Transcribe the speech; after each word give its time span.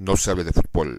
no 0.00 0.16
se 0.16 0.30
hable 0.30 0.44
de 0.44 0.52
fútbol. 0.52 0.98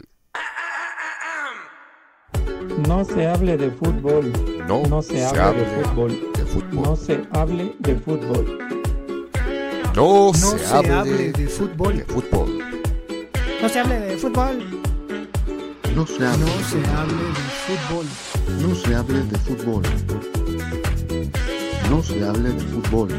No 2.87 3.03
se 3.03 3.27
hable 3.27 3.57
de 3.57 3.71
fútbol. 3.71 4.31
No, 4.67 4.83
No 4.83 5.01
se 5.01 5.25
hable 5.25 5.63
de 5.65 5.83
fútbol. 5.83 6.31
de 6.37 6.45
fútbol. 6.45 6.83
No 6.83 6.95
se 6.95 7.27
hable 7.33 7.75
de 7.79 7.95
fútbol. 7.95 8.57
No, 9.95 10.27
No 10.27 10.33
se, 10.33 10.65
hable, 10.67 11.31
de 11.33 11.47
fútbol. 11.47 11.97
de 11.97 12.05
fútbol. 12.05 12.59
No 13.61 13.69
se 13.69 13.79
hable 13.79 13.99
de 13.99 14.17
fútbol. 14.17 14.81
No 15.95 16.05
se 16.05 16.25
hable, 16.25 16.45
No 16.45 16.63
se 16.63 16.85
hable 16.87 17.23
de 17.25 17.33
fútbol. 17.65 18.05
no 18.61 18.75
se 18.75 18.95
hable 18.95 19.23
de 19.23 19.37
fútbol. 19.39 19.83
No 21.89 22.03
se 22.03 22.23
hable 22.23 22.49
de 22.53 22.61
fútbol. 22.61 23.09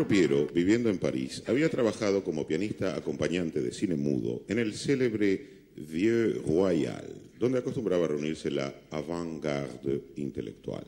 Maestro 0.00 0.08
Piero, 0.08 0.46
viviendo 0.54 0.88
en 0.88 0.96
París, 0.98 1.42
había 1.46 1.68
trabajado 1.68 2.24
como 2.24 2.46
pianista 2.46 2.96
acompañante 2.96 3.60
de 3.60 3.70
cine 3.70 3.96
mudo 3.96 4.44
en 4.48 4.58
el 4.58 4.72
célebre 4.72 5.68
Vieux 5.76 6.42
Royal, 6.46 7.04
donde 7.38 7.58
acostumbraba 7.58 8.08
reunirse 8.08 8.50
la 8.50 8.72
avant-garde 8.90 10.04
intelectual. 10.16 10.86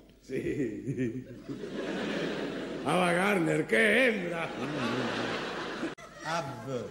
Ava 2.86 3.12
Garner, 3.12 3.66
qué 3.66 4.06
hembra. 4.08 4.48
Ab. 6.24 6.86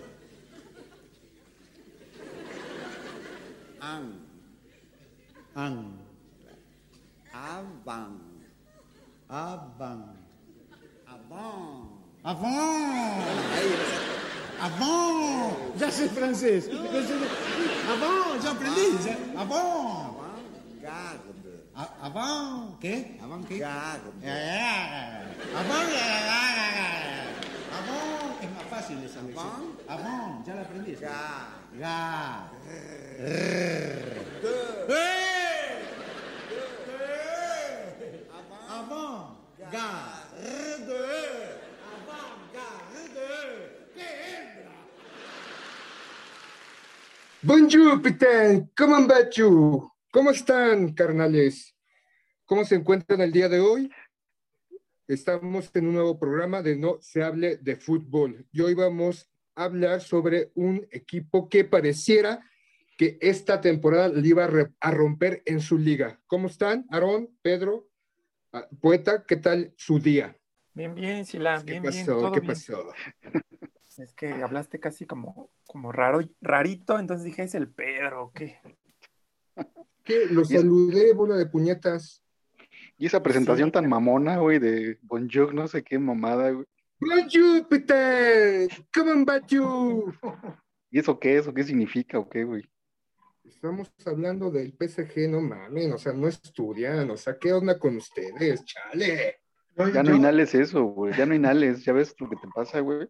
An. 3.80 4.14
An. 5.56 6.00
Avan. 7.34 8.20
Avan. 9.28 10.06
Avant. 11.08 12.01
Avant. 12.24 13.18
Avant. 14.62 15.58
Ya 15.78 15.90
sé 15.92 16.08
francés. 16.10 16.68
Ya 16.70 17.02
sé- 17.02 17.18
Avant, 17.90 18.38
ya 18.44 18.52
aprendí. 18.52 18.88
ya- 19.04 19.18
Avant. 19.42 20.22
Avant-garde. 20.22 21.32
A- 21.76 21.94
Avant. 22.06 22.78
¿Qué? 22.80 23.18
¿Avant 23.24 23.42
qué? 23.48 23.58
Garde. 23.58 24.12
Eh, 24.22 24.30
Avant. 25.58 25.88
eh, 25.90 27.26
Avant 27.74 28.38
es 28.44 28.50
más 28.54 28.66
fácil 28.70 28.98
esa 29.04 29.22
lección. 29.24 29.48
Avant. 29.88 30.06
Avant, 30.06 30.46
ya 30.46 30.54
la 30.56 30.62
aprendí. 30.62 30.94
Ga. 31.02 31.10
Ga. 31.80 32.52
Avant. 38.70 39.32
Garde. 39.72 40.20
Avant. 40.30 40.42
Garde. 40.78 41.61
Bonjour, 47.44 48.02
Pitain. 48.04 48.70
¿Cómo? 48.78 49.96
¿Cómo 50.12 50.30
están, 50.30 50.94
carnales? 50.94 51.76
¿Cómo 52.46 52.64
se 52.66 52.76
encuentran 52.76 53.22
el 53.22 53.32
día 53.32 53.50
de 53.50 53.60
hoy? 53.60 53.90
Estamos 55.08 55.72
en 55.74 55.88
un 55.88 55.96
nuevo 55.96 56.20
programa 56.20 56.62
de 56.62 56.76
No 56.76 56.98
se 57.02 57.24
hable 57.24 57.58
de 57.58 57.78
fútbol. 57.78 58.46
Y 58.52 58.62
hoy 58.62 58.76
vamos 58.76 59.28
a 59.56 59.64
hablar 59.64 60.02
sobre 60.02 60.52
un 60.54 60.88
equipo 60.92 61.50
que 61.50 61.66
pareciera 61.66 62.48
que 62.96 63.18
esta 63.22 63.60
temporada 63.60 64.10
le 64.10 64.28
iba 64.28 64.48
a 64.80 64.92
romper 64.92 65.42
en 65.46 65.62
su 65.62 65.80
liga. 65.80 66.22
¿Cómo 66.28 66.48
están, 66.48 66.86
Aarón, 66.92 67.36
Pedro, 67.42 67.90
ah, 68.54 68.68
Poeta? 68.80 69.26
¿Qué 69.26 69.38
tal 69.38 69.74
su 69.78 69.98
día? 70.00 70.38
Bien, 70.74 70.96
bien, 70.96 71.26
Sila, 71.26 71.62
¿Qué 71.66 71.72
bien, 71.80 71.84
bien, 71.84 72.06
pasó? 72.06 72.18
todo 72.20 72.32
¿Qué 72.32 72.40
bien. 72.40 72.54
pasó? 72.54 72.94
Es 73.98 74.14
que 74.14 74.32
hablaste 74.32 74.80
casi 74.80 75.06
como, 75.06 75.52
como 75.68 75.92
raro, 75.92 76.22
rarito, 76.40 76.98
entonces 76.98 77.26
dije, 77.26 77.44
es 77.44 77.56
el 77.56 77.70
Pedro, 77.70 78.26
¿o 78.26 78.32
¿qué? 78.32 78.58
¿Qué? 80.04 80.26
Los 80.28 80.50
saludé, 80.50 81.14
bola 81.14 81.36
de 81.36 81.46
puñetas. 81.46 82.24
Y 82.98 83.06
esa 83.06 83.22
presentación 83.22 83.72
tan 83.72 83.88
mamona, 83.90 84.38
güey, 84.38 84.60
de 84.60 84.98
Bonjour, 85.02 85.54
no 85.54 85.68
sé 85.68 85.84
qué 85.84 86.00
mamada, 86.00 86.52
güey. 86.52 86.66
Bonjour, 87.00 87.68
Pitain. 87.68 88.70
¿Cómo 88.94 89.26
va 89.26 89.46
you? 89.48 90.14
¿Y 90.90 91.00
eso 91.00 91.20
qué 91.20 91.38
es 91.38 91.48
o 91.48 91.54
qué 91.54 91.64
significa 91.64 92.18
o 92.18 92.30
qué, 92.30 92.44
güey? 92.44 92.70
Estamos 93.44 93.92
hablando 94.06 94.50
del 94.52 94.74
PSG, 94.74 95.30
no 95.30 95.42
mames, 95.42 95.92
o 95.92 95.98
sea, 95.98 96.14
no 96.14 96.28
estudian, 96.28 97.10
o 97.10 97.18
sea, 97.18 97.38
¿qué 97.38 97.52
onda 97.52 97.78
con 97.78 97.98
ustedes? 97.98 98.64
Chale. 98.66 99.41
Yo, 99.78 99.88
Ya 99.90 100.04
no 100.04 100.10
yo- 100.12 100.16
inhales 100.16 100.54
eso, 100.56 100.84
güey. 100.86 101.14
Ya 101.14 101.26
no 101.26 101.34
inhales. 101.36 101.84
¿Ya 101.84 101.94
ves 101.94 102.14
lo 102.20 102.30
que 102.30 102.36
te 102.36 102.48
pasa, 102.54 102.80
güey? 102.80 103.08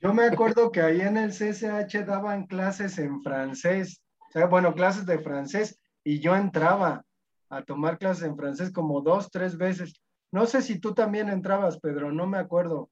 yo 0.00 0.12
me 0.12 0.24
acuerdo 0.24 0.72
que 0.72 0.80
ahí 0.80 1.00
en 1.00 1.16
el 1.16 1.30
CCH 1.32 2.04
daban 2.04 2.46
clases 2.46 2.98
en 2.98 3.22
francés, 3.22 4.02
o 4.28 4.32
sea, 4.32 4.46
bueno, 4.46 4.74
clases 4.74 5.06
de 5.06 5.20
francés, 5.20 5.78
y 6.02 6.18
yo 6.18 6.34
entraba 6.34 7.04
a 7.48 7.62
tomar 7.62 7.98
clases 7.98 8.24
en 8.24 8.36
francés 8.36 8.72
como 8.72 9.00
dos, 9.00 9.30
tres 9.30 9.56
veces. 9.56 9.94
No 10.32 10.46
sé 10.46 10.60
si 10.62 10.80
tú 10.80 10.92
también 10.92 11.28
entrabas, 11.28 11.78
Pedro, 11.78 12.10
no 12.10 12.26
me 12.26 12.38
acuerdo. 12.38 12.90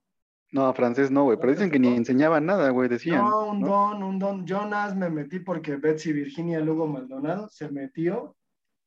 No, 0.53 0.73
francés 0.75 1.11
no, 1.11 1.25
güey. 1.25 1.37
Pero 1.41 1.53
dicen 1.53 1.71
que 1.73 1.81
ni 1.81 1.89
enseñaban 1.97 2.47
nada, 2.47 2.71
güey, 2.71 2.89
decían. 2.89 3.25
No, 3.25 3.47
un 3.47 3.61
¿no? 3.61 3.67
don, 3.69 4.03
un 4.05 4.19
don. 4.21 4.47
Yo 4.47 4.65
nada 4.67 4.95
me 4.95 5.11
metí 5.11 5.41
porque 5.41 5.77
Betsy 5.77 6.13
Virginia 6.13 6.61
Lugo 6.61 6.87
Maldonado 6.87 7.49
se 7.49 7.69
metió 7.71 8.37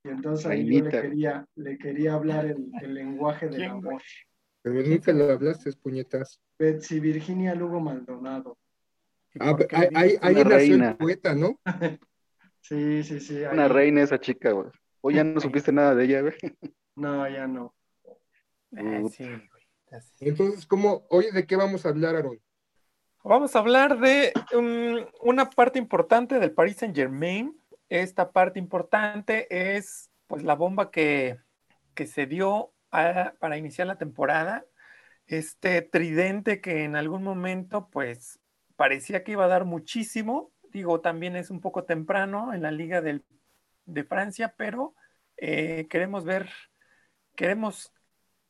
y 0.04 0.08
entonces 0.08 0.46
ahí 0.46 0.66
yo 0.78 0.84
le 0.84 0.90
quería, 0.90 1.46
le 1.56 1.78
quería 1.78 2.14
hablar 2.14 2.46
el, 2.46 2.70
el 2.82 2.94
lenguaje 2.94 3.46
del 3.46 3.56
¿Quién, 3.56 3.70
amor. 3.70 4.02
Pero 4.62 4.82
nunca 4.82 5.12
le 5.12 5.32
hablaste, 5.32 5.72
puñetas. 5.72 6.40
Betsy 6.58 7.00
Virginia 7.00 7.54
Lugo 7.54 7.80
Maldonado. 7.80 8.56
¿Y 9.34 9.38
Ah, 9.40 9.56
ahí, 9.94 10.16
ahí, 10.20 10.34
nació 10.34 10.44
reina. 10.44 10.90
el 10.90 10.96
poeta, 10.96 11.34
¿no? 11.34 11.58
Sí, 12.60 13.02
sí, 13.02 13.20
sí. 13.20 13.44
ahí. 13.44 13.52
Una 13.52 13.68
reina 13.68 14.02
esa 14.02 14.18
chica, 14.18 14.52
güey. 14.52 14.68
Hoy 15.02 15.14
ya 15.16 15.24
no 15.24 15.38
supiste 15.38 15.70
nada 15.70 15.94
de 15.94 16.04
ella, 16.04 16.20
güey. 16.22 16.34
No, 16.96 17.28
ya 17.28 17.46
no. 17.48 17.74
Eh, 18.76 19.02
sí, 19.10 19.24
güey. 19.24 20.00
Entonces, 20.20 20.64
¿cómo, 20.64 21.04
oye, 21.10 21.30
de 21.32 21.44
qué 21.46 21.56
vamos 21.56 21.84
a 21.84 21.88
hablar, 21.90 22.14
Aaron? 22.16 22.40
Vamos 23.24 23.56
a 23.56 23.58
hablar 23.58 23.98
de 23.98 24.32
um, 24.56 25.04
una 25.28 25.50
parte 25.50 25.78
importante 25.78 26.38
del 26.38 26.52
Paris 26.52 26.76
Saint 26.76 26.94
Germain. 26.94 27.54
Esta 27.88 28.32
parte 28.32 28.58
importante 28.58 29.76
es 29.76 30.10
pues 30.26 30.42
la 30.42 30.54
bomba 30.54 30.90
que, 30.90 31.38
que 31.94 32.06
se 32.06 32.26
dio 32.26 32.72
para 32.90 33.56
iniciar 33.58 33.86
la 33.86 33.98
temporada. 33.98 34.64
Este 35.26 35.82
tridente 35.82 36.60
que 36.60 36.84
en 36.84 36.96
algún 36.96 37.22
momento 37.22 37.88
pues 37.90 38.40
parecía 38.76 39.24
que 39.24 39.32
iba 39.32 39.44
a 39.44 39.48
dar 39.48 39.64
muchísimo. 39.64 40.52
Digo, 40.70 41.00
también 41.00 41.36
es 41.36 41.50
un 41.50 41.60
poco 41.60 41.84
temprano 41.84 42.52
en 42.52 42.62
la 42.62 42.70
Liga 42.70 43.00
del- 43.00 43.24
de 43.86 44.04
Francia, 44.04 44.54
pero 44.56 44.94
eh, 45.36 45.86
queremos 45.90 46.24
ver, 46.24 46.50
queremos 47.36 47.92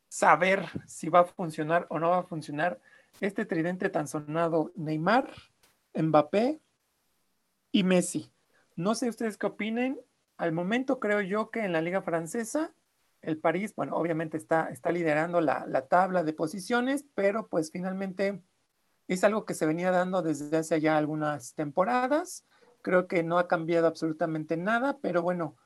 saber 0.09 0.65
si 0.87 1.09
va 1.09 1.21
a 1.21 1.25
funcionar 1.25 1.87
o 1.91 1.99
no 1.99 2.11
va 2.11 2.19
a 2.21 2.25
funcionar 2.25 2.81
este 3.21 3.45
tridente 3.47 3.91
tan 3.91 4.09
sonado 4.09 4.73
Neymar, 4.77 5.31
Mbappé 5.95 6.61
y 7.73 7.85
Messi. 7.85 8.34
No 8.77 8.95
sé 8.95 9.09
ustedes 9.09 9.37
qué 9.37 9.47
opinen. 9.47 10.01
Al 10.37 10.53
momento 10.53 10.99
creo 10.99 11.21
yo 11.21 11.51
que 11.51 11.65
en 11.65 11.73
la 11.73 11.81
liga 11.81 12.03
francesa, 12.03 12.75
el 13.23 13.39
París, 13.39 13.75
bueno, 13.75 13.97
obviamente 13.97 14.37
está, 14.37 14.69
está 14.71 14.91
liderando 14.91 15.41
la, 15.41 15.67
la 15.67 15.87
tabla 15.87 16.25
de 16.25 16.33
posiciones, 16.33 17.05
pero 17.15 17.49
pues 17.49 17.71
finalmente 17.71 18.43
es 19.09 19.25
algo 19.25 19.45
que 19.45 19.55
se 19.55 19.67
venía 19.67 19.91
dando 19.91 20.23
desde 20.23 20.57
hace 20.57 20.81
ya 20.81 20.97
algunas 20.97 21.55
temporadas. 21.55 22.45
Creo 22.83 23.07
que 23.07 23.23
no 23.23 23.39
ha 23.39 23.49
cambiado 23.49 23.87
absolutamente 23.87 24.57
nada, 24.57 24.99
pero 25.01 25.23
bueno, 25.23 25.57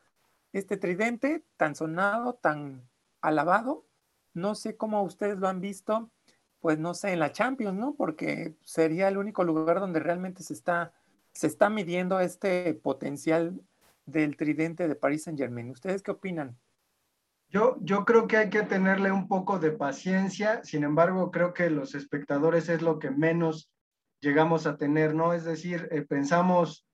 este 0.52 0.76
tridente 0.76 1.44
tan 1.56 1.74
sonado, 1.74 2.34
tan 2.34 2.88
alabado, 3.20 3.86
no 4.34 4.54
sé 4.54 4.76
cómo 4.76 5.02
ustedes 5.02 5.38
lo 5.38 5.48
han 5.48 5.60
visto 5.60 6.10
pues 6.60 6.78
no 6.78 6.94
sé, 6.94 7.12
en 7.12 7.20
la 7.20 7.32
Champions, 7.32 7.78
¿no? 7.78 7.94
Porque 7.94 8.54
sería 8.64 9.08
el 9.08 9.18
único 9.18 9.44
lugar 9.44 9.80
donde 9.80 10.00
realmente 10.00 10.42
se 10.42 10.54
está, 10.54 10.92
se 11.32 11.46
está 11.46 11.70
midiendo 11.70 12.20
este 12.20 12.74
potencial 12.74 13.60
del 14.06 14.36
tridente 14.36 14.88
de 14.88 14.94
Paris 14.94 15.24
Saint 15.24 15.38
Germain. 15.38 15.70
¿Ustedes 15.70 16.02
qué 16.02 16.10
opinan? 16.10 16.58
Yo, 17.50 17.78
yo 17.80 18.04
creo 18.04 18.26
que 18.26 18.36
hay 18.36 18.50
que 18.50 18.62
tenerle 18.62 19.10
un 19.10 19.26
poco 19.26 19.58
de 19.58 19.70
paciencia, 19.70 20.62
sin 20.64 20.84
embargo, 20.84 21.30
creo 21.30 21.54
que 21.54 21.70
los 21.70 21.94
espectadores 21.94 22.68
es 22.68 22.82
lo 22.82 22.98
que 22.98 23.10
menos 23.10 23.72
llegamos 24.20 24.66
a 24.66 24.76
tener, 24.76 25.14
¿no? 25.14 25.32
Es 25.32 25.44
decir, 25.44 25.88
eh, 25.90 26.02
pensamos 26.02 26.86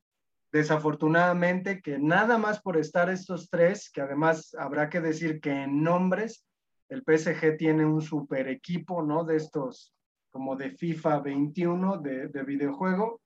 desafortunadamente 0.53 1.81
que 1.83 1.99
nada 1.99 2.39
más 2.39 2.61
por 2.61 2.77
estar 2.77 3.11
estos 3.11 3.51
tres, 3.51 3.91
que 3.91 4.01
además 4.01 4.55
habrá 4.57 4.89
que 4.89 5.01
decir 5.01 5.41
que 5.41 5.51
en 5.51 5.83
nombres 5.83 6.47
el 6.89 7.03
PSG 7.03 7.57
tiene 7.57 7.85
un 7.85 8.01
super 8.01 8.47
equipo, 8.47 9.03
¿no? 9.03 9.25
De 9.25 9.37
estos 9.37 9.93
como 10.31 10.55
de 10.55 10.71
FIFA 10.71 11.21
21 11.21 11.99
de, 11.99 12.29
de 12.29 12.43
videojuego. 12.45 13.21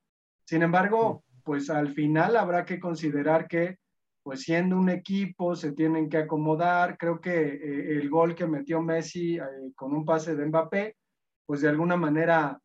Sin 0.49 0.63
embargo, 0.63 1.25
pues 1.45 1.69
al 1.69 1.93
final 1.93 2.35
habrá 2.35 2.65
que 2.65 2.81
considerar 2.81 3.47
que, 3.47 3.77
pues 4.23 4.45
siendo 4.45 4.79
un 4.79 4.89
equipo, 4.89 5.55
se 5.55 5.73
tienen 5.73 6.09
que 6.09 6.17
acomodar. 6.17 6.97
Creo 6.97 7.21
que 7.21 7.33
eh, 7.33 7.99
el 7.99 8.09
gol 8.09 8.35
que 8.35 8.47
metió 8.47 8.81
Messi 8.81 9.37
eh, 9.37 9.43
con 9.77 9.93
un 9.93 10.07
pase 10.07 10.35
de 10.35 10.47
Mbappé, 10.47 10.97
pues 11.45 11.61
de 11.61 11.69
alguna 11.69 11.99
manera 11.99 12.59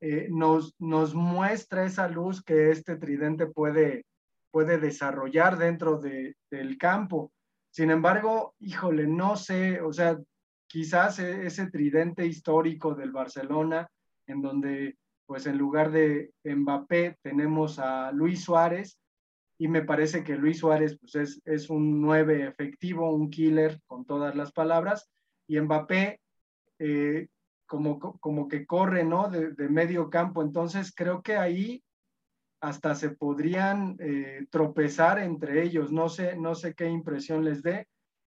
eh, 0.00 0.28
nos, 0.30 0.74
nos 0.78 1.14
muestra 1.14 1.84
esa 1.84 2.08
luz 2.08 2.42
que 2.42 2.70
este 2.70 2.96
tridente 2.96 3.48
puede, 3.48 4.06
puede 4.50 4.78
desarrollar 4.78 5.58
dentro 5.58 5.98
de, 5.98 6.36
del 6.50 6.78
campo. 6.78 7.32
Sin 7.70 7.90
embargo, 7.90 8.54
híjole, 8.60 9.06
no 9.06 9.36
sé, 9.36 9.82
o 9.82 9.92
sea, 9.92 10.18
quizás 10.66 11.18
e, 11.18 11.44
ese 11.44 11.70
tridente 11.70 12.24
histórico 12.24 12.94
del 12.94 13.12
Barcelona, 13.12 13.86
en 14.26 14.40
donde 14.40 14.96
pues 15.26 15.46
en 15.46 15.58
lugar 15.58 15.90
de 15.90 16.32
Mbappé 16.44 17.18
tenemos 17.22 17.78
a 17.78 18.12
Luis 18.12 18.44
Suárez 18.44 18.98
y 19.58 19.68
me 19.68 19.82
parece 19.82 20.22
que 20.22 20.36
Luis 20.36 20.58
Suárez 20.58 20.98
pues 21.00 21.14
es, 21.14 21.42
es 21.44 21.70
un 21.70 22.00
9 22.00 22.46
efectivo, 22.46 23.10
un 23.10 23.30
killer 23.30 23.80
con 23.86 24.04
todas 24.04 24.34
las 24.36 24.52
palabras 24.52 25.10
y 25.48 25.60
Mbappé 25.60 26.20
eh, 26.78 27.28
como, 27.66 27.98
como 27.98 28.48
que 28.48 28.66
corre, 28.66 29.04
¿no? 29.04 29.28
De, 29.28 29.52
de, 29.52 29.68
medio 29.68 30.08
campo. 30.08 30.42
Entonces 30.42 30.92
creo 30.94 31.22
que 31.22 31.36
ahí 31.36 31.82
hasta 32.60 32.94
se 32.94 33.10
podrían 33.10 33.96
eh, 33.98 34.46
tropezar 34.50 35.18
entre 35.18 35.62
ellos. 35.62 35.92
No 35.92 36.08
sé, 36.08 36.36
no 36.36 36.54
sé 36.54 36.74
qué 36.74 36.88
impresión 36.88 37.44
les 37.44 37.62
dé. 37.62 37.88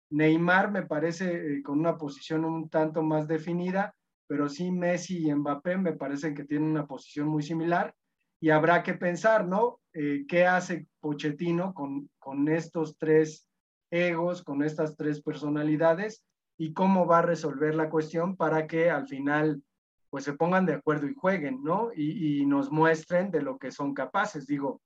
Neymar 0.10 0.72
me 0.72 0.84
parece 0.84 1.58
eh, 1.58 1.64
con 1.64 1.80
una 1.80 1.98
posición 1.98 2.46
un 2.46 2.70
tanto 2.70 3.04
más 3.04 3.28
definida 3.28 3.94
pero 4.28 4.50
sí 4.50 4.72
Messi 4.72 5.28
y 5.28 5.34
Mbappé 5.34 5.78
me 5.78 5.94
parecen 5.94 6.36
que 6.36 6.44
tienen 6.44 6.70
una 6.70 6.86
posición 6.86 7.28
muy 7.28 7.44
similar 7.44 7.96
y 8.40 8.50
habrá 8.50 8.84
que 8.84 8.94
pensar, 8.94 9.48
¿no? 9.48 9.80
Eh, 9.94 10.26
¿Qué 10.28 10.46
hace 10.46 10.88
Pochettino 11.00 11.74
con, 11.74 12.10
con 12.20 12.48
estos 12.50 12.98
tres 12.98 13.50
egos, 13.90 14.44
con 14.44 14.64
estas 14.64 14.96
tres 14.96 15.22
personalidades 15.22 16.24
y 16.58 16.74
cómo 16.74 17.08
va 17.08 17.20
a 17.20 17.24
resolver 17.24 17.74
la 17.74 17.90
cuestión 17.90 18.36
para 18.36 18.68
que 18.68 18.90
al 18.90 19.08
final 19.08 19.64
pues 20.10 20.24
se 20.24 20.34
pongan 20.34 20.66
de 20.66 20.74
acuerdo 20.74 21.08
y 21.08 21.16
jueguen, 21.16 21.64
¿no? 21.64 21.92
Y, 21.96 22.42
y 22.42 22.46
nos 22.46 22.72
muestren 22.72 23.32
de 23.32 23.42
lo 23.42 23.58
que 23.58 23.72
son 23.72 23.94
capaces. 23.94 24.46
Digo, 24.48 24.82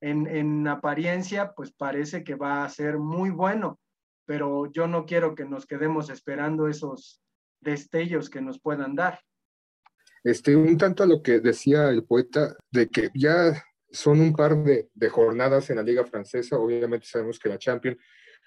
en, 0.00 0.26
en 0.26 0.66
apariencia 0.68 1.52
pues 1.54 1.72
parece 1.72 2.24
que 2.24 2.34
va 2.34 2.64
a 2.64 2.68
ser 2.68 2.98
muy 2.98 3.30
bueno, 3.30 3.78
pero 4.26 4.70
yo 4.72 4.86
no 4.86 5.04
quiero 5.04 5.34
que 5.34 5.44
nos 5.44 5.66
quedemos 5.66 6.10
esperando 6.10 6.68
esos 6.68 7.22
destellos 7.64 8.30
que 8.30 8.40
nos 8.40 8.60
puedan 8.60 8.94
dar. 8.94 9.20
Este, 10.22 10.56
un 10.56 10.78
tanto 10.78 11.02
a 11.02 11.06
lo 11.06 11.22
que 11.22 11.40
decía 11.40 11.88
el 11.90 12.04
poeta, 12.04 12.56
de 12.70 12.88
que 12.88 13.10
ya 13.14 13.62
son 13.90 14.20
un 14.20 14.34
par 14.34 14.56
de, 14.62 14.88
de, 14.94 15.08
jornadas 15.08 15.70
en 15.70 15.76
la 15.76 15.82
liga 15.82 16.04
francesa, 16.04 16.56
obviamente 16.56 17.06
sabemos 17.06 17.38
que 17.38 17.48
la 17.48 17.58
Champions 17.58 17.98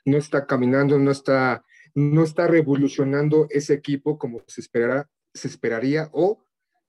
no 0.05 0.17
está 0.17 0.45
caminando, 0.45 0.97
no 0.97 1.11
está, 1.11 1.63
no 1.93 2.23
está 2.23 2.47
revolucionando 2.47 3.47
ese 3.49 3.73
equipo 3.73 4.17
como 4.17 4.41
se, 4.47 4.61
esperará, 4.61 5.09
se 5.33 5.47
esperaría, 5.47 6.09
o 6.13 6.43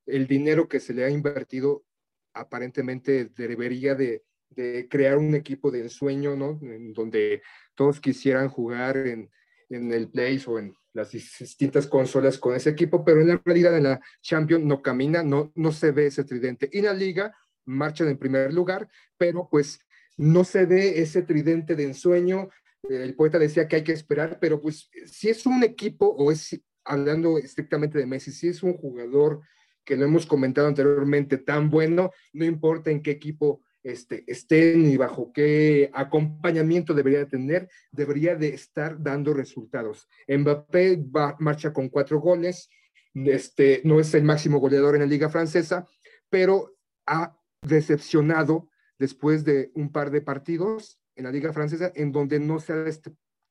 el 0.07 0.27
dinero 0.27 0.69
que 0.69 0.81
se 0.81 0.95
le 0.95 1.05
ha 1.05 1.11
invertido 1.11 1.85
aparentemente 2.33 3.27
debería 3.27 3.95
de, 3.95 4.25
de 4.51 4.89
crear 4.89 5.19
un 5.19 5.35
equipo 5.35 5.71
de 5.71 5.81
ensueño, 5.81 6.37
¿no? 6.37 6.59
En 6.63 6.93
donde 6.93 7.43
todos 7.75 8.01
quisieran 8.01 8.49
jugar 8.49 8.97
en, 8.97 9.31
en 9.71 9.93
el 9.93 10.09
Place 10.09 10.45
o 10.47 10.59
en 10.59 10.75
las 10.93 11.13
distintas 11.13 11.87
consolas 11.87 12.39
con 12.39 12.55
ese 12.55 12.71
equipo, 12.71 13.05
pero 13.05 13.21
en 13.21 13.29
la 13.29 13.41
realidad 13.45 13.77
en 13.77 13.85
la 13.85 14.01
Champions 14.21 14.65
no 14.65 14.83
camina, 14.83 15.23
no, 15.23 15.53
no 15.55 15.73
se 15.73 15.93
ve 15.93 16.07
ese 16.07 16.25
tridente. 16.25 16.69
Y 16.73 16.81
la 16.81 16.93
liga 16.93 17.35
marchan 17.65 18.09
en 18.09 18.19
primer 18.19 18.53
lugar, 18.53 18.89
pero 19.17 19.49
pues 19.51 19.81
no 20.17 20.45
se 20.45 20.67
ve 20.67 21.01
ese 21.01 21.23
tridente 21.23 21.77
de 21.77 21.85
ensueño. 21.85 22.49
El 22.89 23.15
poeta 23.15 23.39
decía 23.39 23.69
que 23.69 23.77
hay 23.77 23.85
que 23.85 23.93
esperar, 23.93 24.39
pero 24.41 24.61
pues 24.61 24.91
si 25.07 25.29
es 25.29 25.47
un 25.47 25.63
equipo 25.63 26.07
o 26.07 26.33
es, 26.33 26.61
hablando 26.85 27.39
estrictamente 27.39 27.99
de 27.99 28.07
Messi, 28.07 28.33
si 28.33 28.49
es 28.49 28.63
un 28.63 28.75
jugador 28.75 29.43
que 29.85 29.97
lo 29.97 30.05
hemos 30.05 30.27
comentado 30.27 30.67
anteriormente 30.67 31.39
tan 31.39 31.71
bueno, 31.71 32.11
no 32.33 32.45
importa 32.45 32.91
en 32.91 33.03
qué 33.03 33.13
equipo 33.13 33.63
este, 33.83 34.25
estén 34.27 34.87
y 34.87 34.97
bajo 34.97 35.33
qué 35.33 35.91
acompañamiento 35.93 36.95
debería 36.95 37.27
tener, 37.29 37.69
debería 37.93 38.37
de 38.37 38.49
estar 38.49 39.03
dando 39.03 39.33
resultados. 39.35 40.09
Mbappé 40.27 41.05
va, 41.15 41.37
marcha 41.39 41.73
con 41.73 41.89
cuatro 41.89 42.21
goles, 42.21 42.69
este, 43.15 43.81
no 43.85 44.01
es 44.01 44.13
el 44.15 44.25
máximo 44.25 44.59
goleador 44.59 44.95
en 44.95 45.03
la 45.03 45.07
liga 45.07 45.29
francesa, 45.29 45.87
pero 46.29 46.77
ha 47.07 47.37
decepcionado 47.63 48.69
después 48.99 49.45
de 49.45 49.71
un 49.75 49.91
par 49.91 50.11
de 50.11 50.21
partidos 50.21 51.01
en 51.17 51.25
la 51.25 51.33
liga 51.33 51.53
francesa 51.53 51.93
en 51.95 52.13
donde 52.13 52.39
no 52.39 52.61
se 52.61 52.73
ha 52.73 52.85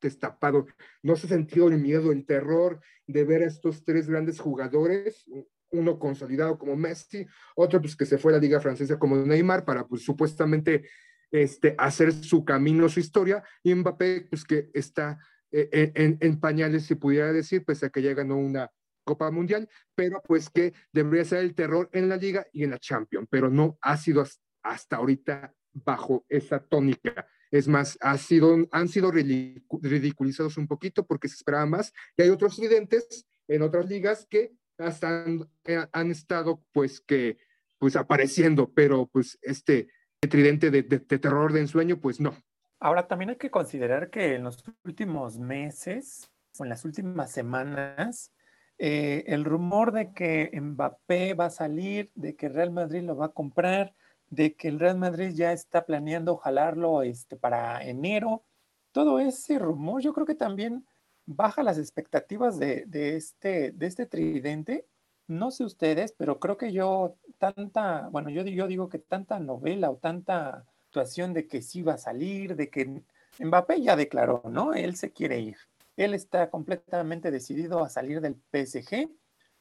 destapado, 0.01 0.67
no 1.03 1.15
se 1.15 1.27
ha 1.27 1.29
sentido 1.29 1.67
el 1.67 1.79
miedo, 1.79 2.11
el 2.11 2.25
terror 2.25 2.79
de 3.07 3.23
ver 3.23 3.43
a 3.43 3.47
estos 3.47 3.83
tres 3.83 4.07
grandes 4.07 4.39
jugadores, 4.39 5.25
uno 5.71 5.99
consolidado 5.99 6.57
como 6.57 6.75
Messi, 6.75 7.25
otro 7.55 7.81
pues 7.81 7.95
que 7.95 8.05
se 8.05 8.17
fue 8.17 8.31
a 8.31 8.35
la 8.35 8.41
liga 8.41 8.59
francesa 8.59 8.97
como 8.97 9.17
Neymar 9.17 9.65
para 9.65 9.85
pues 9.85 10.03
supuestamente 10.03 10.87
este, 11.31 11.75
hacer 11.77 12.13
su 12.13 12.45
camino, 12.45 12.89
su 12.89 12.99
historia, 12.99 13.43
y 13.63 13.73
Mbappé 13.75 14.27
pues 14.29 14.43
que 14.43 14.69
está 14.73 15.19
eh, 15.51 15.91
en, 15.95 16.17
en, 16.21 16.39
pañales, 16.39 16.85
si 16.85 16.95
pudiera 16.95 17.31
decir, 17.31 17.63
pese 17.65 17.87
a 17.87 17.89
que 17.89 18.01
ya 18.01 18.13
ganó 18.13 18.37
una 18.37 18.69
Copa 19.03 19.31
Mundial, 19.31 19.69
pero 19.95 20.21
pues 20.21 20.49
que 20.49 20.73
debería 20.91 21.25
ser 21.25 21.39
el 21.39 21.55
terror 21.55 21.89
en 21.93 22.09
la 22.09 22.17
liga 22.17 22.45
y 22.51 22.63
en 22.63 22.71
la 22.71 22.79
Champions, 22.79 23.27
pero 23.29 23.49
no 23.49 23.77
ha 23.81 23.97
sido 23.97 24.23
hasta 24.63 24.95
ahorita 24.97 25.53
bajo 25.73 26.25
esa 26.29 26.59
tónica. 26.59 27.27
Es 27.49 27.67
más, 27.67 27.97
ha 28.01 28.17
sido, 28.17 28.57
han 28.71 28.89
sido 28.89 29.09
ridiculizados 29.11 30.57
un 30.57 30.67
poquito 30.67 31.05
porque 31.05 31.29
se 31.29 31.35
esperaba 31.35 31.65
más. 31.65 31.93
Y 32.17 32.23
hay 32.23 32.29
otros 32.29 32.59
videntes 32.59 33.25
en 33.47 33.61
otras 33.61 33.87
ligas 33.87 34.27
que 34.29 34.51
han, 34.79 35.49
eh, 35.65 35.85
han, 35.91 36.11
estado 36.11 36.63
pues 36.71 37.01
que 37.01 37.37
pues 37.77 37.95
apareciendo, 37.95 38.71
pero 38.73 39.07
pues 39.07 39.37
este 39.41 39.89
tridente 40.19 40.71
de, 40.71 40.83
de, 40.83 40.99
de, 40.99 41.19
terror 41.19 41.53
de 41.53 41.61
ensueño, 41.61 41.99
pues 41.99 42.19
no. 42.19 42.33
Ahora 42.79 43.07
también 43.07 43.29
hay 43.31 43.35
que 43.37 43.51
considerar 43.51 44.09
que 44.09 44.35
en 44.35 44.43
los 44.43 44.63
últimos 44.83 45.39
meses 45.39 46.31
o 46.59 46.63
en 46.63 46.69
las 46.69 46.85
últimas 46.85 47.31
semanas, 47.31 48.31
eh, 48.77 49.23
el 49.27 49.43
rumor 49.45 49.91
de 49.91 50.13
que 50.13 50.51
Mbappé 50.59 51.33
va 51.33 51.45
a 51.45 51.49
salir, 51.49 52.11
de 52.15 52.35
que 52.35 52.49
Real 52.49 52.71
Madrid 52.71 53.01
lo 53.01 53.15
va 53.15 53.27
a 53.27 53.33
comprar, 53.33 53.93
de 54.29 54.55
que 54.55 54.67
el 54.67 54.79
Real 54.79 54.97
Madrid 54.97 55.31
ya 55.33 55.51
está 55.53 55.85
planeando 55.85 56.37
jalarlo 56.37 57.01
este, 57.01 57.37
para 57.37 57.83
enero, 57.83 58.43
todo 58.91 59.19
ese 59.19 59.57
rumor 59.59 60.01
yo 60.01 60.13
creo 60.13 60.25
que 60.25 60.35
también 60.35 60.85
baja 61.27 61.61
las 61.61 61.77
expectativas 61.77 62.57
de, 62.57 62.85
de, 62.87 63.15
este, 63.15 63.71
de 63.71 63.85
este 63.85 64.07
tridente. 64.07 64.87
No 65.27 65.51
sé 65.51 65.65
ustedes, 65.65 66.13
pero 66.17 66.39
creo 66.39 66.57
que 66.57 66.71
yo 66.71 67.17
tanta, 67.37 68.07
bueno, 68.09 68.29
yo, 68.29 68.43
yo 68.43 68.65
digo 68.65 68.89
que 68.89 68.97
tanta 68.97 69.39
novela 69.39 69.91
o 69.91 69.97
tanta 69.97 70.65
actuación 70.87 71.33
de 71.33 71.47
que 71.47 71.61
sí 71.61 71.81
va 71.83 71.93
a 71.93 71.97
salir, 71.97 72.55
de 72.55 72.69
que 72.69 73.03
Mbappé 73.39 73.81
ya 73.81 73.95
declaró, 73.95 74.41
¿no? 74.49 74.73
Él 74.73 74.95
se 74.95 75.11
quiere 75.11 75.39
ir. 75.39 75.57
Él 75.97 76.13
está 76.13 76.49
completamente 76.49 77.29
decidido 77.29 77.83
a 77.83 77.89
salir 77.89 78.21
del 78.21 78.35
PSG. 78.35 79.09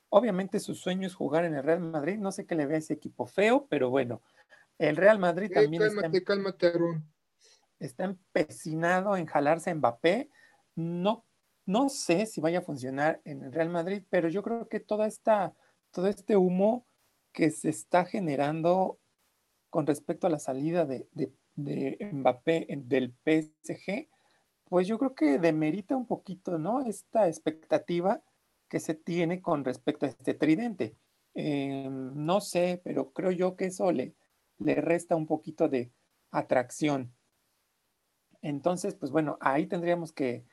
Obviamente 0.09 0.61
su 0.61 0.75
sueño 0.75 1.07
es 1.09 1.15
jugar 1.15 1.45
en 1.45 1.57
el 1.57 1.65
Real 1.65 1.81
Madrid. 1.81 2.19
No 2.19 2.31
sé 2.31 2.47
qué 2.47 2.55
le 2.55 2.67
ve 2.67 2.77
a 2.77 2.79
ese 2.79 2.95
equipo 2.95 3.27
feo, 3.27 3.67
pero 3.69 3.91
bueno, 3.91 4.23
el 4.79 4.97
Real 4.97 5.19
Madrid 5.19 5.51
hey, 5.53 5.65
también 5.65 5.83
cálmate, 5.83 6.19
está, 6.19 6.33
cálmate, 6.33 6.73
está 7.81 8.05
empecinado 8.05 9.17
en 9.17 9.27
jalarse 9.27 9.71
a 9.71 9.75
Mbappé. 9.75 10.31
No 10.77 11.25
no 11.67 11.89
sé 11.89 12.27
si 12.27 12.41
vaya 12.41 12.61
a 12.61 12.63
funcionar 12.63 13.21
en 13.25 13.43
el 13.43 13.53
Real 13.53 13.69
Madrid, 13.69 14.03
pero 14.09 14.29
yo 14.29 14.43
creo 14.43 14.69
que 14.69 14.81
toda 14.81 15.07
esta, 15.07 15.55
todo 15.91 16.07
este 16.07 16.37
humo 16.37 16.87
que 17.33 17.51
se 17.51 17.69
está 17.69 18.05
generando 18.05 18.99
con 19.69 19.87
respecto 19.87 20.27
a 20.27 20.31
la 20.31 20.39
salida 20.39 20.87
de, 20.87 21.09
de, 21.13 22.11
Mbappé 22.13 22.67
del 22.85 23.13
PSG, 23.25 24.09
pues 24.65 24.87
yo 24.87 24.99
creo 24.99 25.15
que 25.15 25.39
demerita 25.39 25.97
un 25.97 26.07
poquito, 26.07 26.59
¿no? 26.59 26.83
Esta 26.87 27.29
expectativa 27.29 28.23
que 28.69 28.81
se 28.81 28.95
tiene 28.95 29.43
con 29.43 29.65
respecto 29.65 30.07
a 30.07 30.09
este 30.09 30.35
tridente. 30.35 30.97
Eh, 31.35 31.89
no 31.91 32.41
sé, 32.41 32.81
pero 32.85 33.13
creo 33.13 33.31
yo 33.31 33.57
que 33.57 33.67
eso 33.67 33.91
le, 33.93 34.15
le 34.59 34.77
resta 34.77 35.17
un 35.17 35.27
poquito 35.27 35.69
de 35.69 35.93
atracción. 36.31 37.13
Entonces, 38.41 38.95
pues 38.95 39.11
bueno, 39.11 39.37
ahí 39.41 39.67
tendríamos 39.67 40.13
que, 40.13 40.45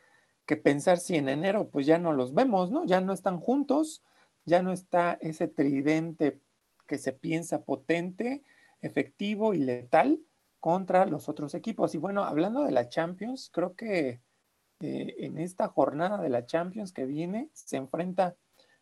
que 0.45 0.57
pensar 0.57 0.97
si 0.97 1.15
en 1.15 1.29
enero 1.29 1.69
pues 1.69 1.85
ya 1.85 1.97
no 1.97 2.13
los 2.13 2.33
vemos, 2.33 2.71
¿no? 2.71 2.85
Ya 2.85 3.01
no 3.01 3.13
están 3.13 3.39
juntos, 3.39 4.03
ya 4.45 4.62
no 4.62 4.71
está 4.71 5.17
ese 5.21 5.47
tridente 5.47 6.39
que 6.88 6.97
se 6.97 7.13
piensa 7.13 7.63
potente, 7.63 8.43
efectivo 8.81 9.53
y 9.53 9.59
letal 9.59 10.19
contra 10.59 11.05
los 11.05 11.29
otros 11.29 11.53
equipos. 11.55 11.95
Y 11.95 11.97
bueno, 11.97 12.23
hablando 12.23 12.63
de 12.63 12.71
la 12.71 12.89
Champions, 12.89 13.50
creo 13.51 13.75
que 13.75 14.21
eh, 14.79 15.15
en 15.19 15.38
esta 15.38 15.67
jornada 15.67 16.21
de 16.21 16.29
la 16.29 16.45
Champions 16.45 16.91
que 16.91 17.05
viene 17.05 17.50
se 17.53 17.77
enfrenta 17.77 18.35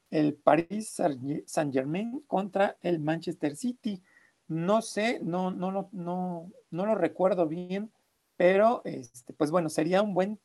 el 0.09 0.35
Paris 0.35 0.99
Saint 1.45 1.73
Germain 1.73 2.21
contra 2.27 2.77
el 2.81 2.99
Manchester 2.99 3.55
City. 3.55 4.01
no 4.47 4.81
sé, 4.81 5.21
no, 5.23 5.51
no, 5.51 5.71
no, 5.71 5.89
no, 5.93 6.51
no 6.71 6.85
lo 6.85 6.95
recuerdo 6.95 7.47
bien, 7.47 7.91
pero 8.35 8.81
este, 8.83 9.33
pues 9.33 9.49
bueno, 9.51 9.69
sería 9.69 10.01
un 10.01 10.13
buen, 10.13 10.39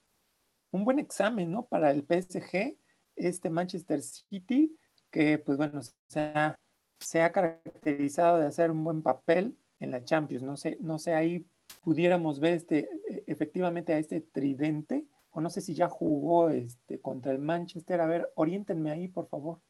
un 0.71 0.85
buen 0.85 0.99
examen, 0.99 1.51
¿no? 1.51 1.67
Para 1.67 1.91
el 1.91 2.05
PSG, 2.05 2.79
este 3.17 3.51
Manchester 3.51 4.03
City, 4.03 4.77
que 5.11 5.39
pues 5.39 5.57
bueno, 5.57 5.81
se 6.09 7.21
ha, 7.21 7.33
caracterizado 7.33 8.39
de 8.39 8.47
hacer 8.47 8.71
un 8.71 8.85
buen 8.85 9.03
papel 9.03 9.57
en 9.81 9.91
la 9.91 10.05
Champions. 10.05 10.43
No 10.43 10.57
sé, 10.57 10.79
no 10.81 10.99
sé, 10.99 11.15
ahí 11.15 11.47
pudiéramos 11.83 12.41
ver 12.41 12.55
este, 12.55 12.89
e- 13.09 13.25
efectivamente 13.27 13.93
a 13.93 13.99
este 13.99 14.21
tridente, 14.21 15.07
o 15.31 15.41
no 15.41 15.51
sé 15.51 15.61
si 15.61 15.75
ya 15.75 15.89
jugó 15.89 16.51
este, 16.51 17.01
contra 17.01 17.33
el 17.33 17.39
Manchester. 17.39 18.01
A 18.01 18.07
ver, 18.07 18.31
oriéntenme 18.35 18.91
ahí, 18.91 19.09
por 19.09 19.29
favor. 19.29 19.61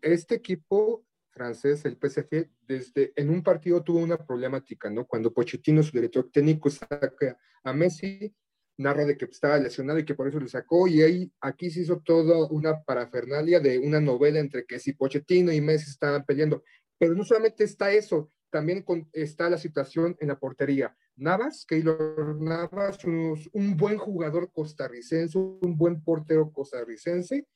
Este 0.00 0.34
equipo 0.34 1.04
francés, 1.32 1.84
el 1.84 1.96
PSG, 1.96 2.50
desde 2.60 3.12
en 3.16 3.30
un 3.30 3.42
partido 3.42 3.82
tuvo 3.82 4.00
una 4.00 4.18
problemática, 4.18 4.90
¿no? 4.90 5.06
Cuando 5.06 5.32
Pochettino, 5.32 5.82
su 5.82 5.92
director 5.92 6.30
técnico, 6.30 6.70
saca 6.70 7.38
a 7.64 7.72
Messi, 7.72 8.34
narra 8.78 9.04
de 9.04 9.16
que 9.16 9.26
estaba 9.26 9.58
lesionado 9.58 9.98
y 9.98 10.04
que 10.04 10.14
por 10.14 10.28
eso 10.28 10.40
lo 10.40 10.48
sacó, 10.48 10.88
y 10.88 11.02
ahí 11.02 11.32
aquí 11.40 11.70
se 11.70 11.80
hizo 11.80 12.00
toda 12.00 12.46
una 12.50 12.82
parafernalia 12.82 13.60
de 13.60 13.78
una 13.78 14.00
novela 14.00 14.38
entre 14.38 14.64
que 14.64 14.78
si 14.78 14.92
Pochettino 14.92 15.52
y 15.52 15.60
Messi 15.60 15.90
estaban 15.90 16.24
peleando. 16.24 16.62
Pero 16.98 17.14
no 17.14 17.24
solamente 17.24 17.64
está 17.64 17.90
eso, 17.90 18.28
también 18.50 18.84
está 19.12 19.48
la 19.50 19.58
situación 19.58 20.16
en 20.20 20.28
la 20.28 20.38
portería. 20.38 20.94
Navas, 21.16 21.64
Keylor 21.66 22.40
Navas, 22.40 23.04
un, 23.04 23.76
buen 23.76 23.98
jugador 23.98 24.50
costarricense, 24.52 25.36
un 25.38 25.76
buen 25.76 26.02
portero 26.02 26.52
costarricense, 26.52 27.46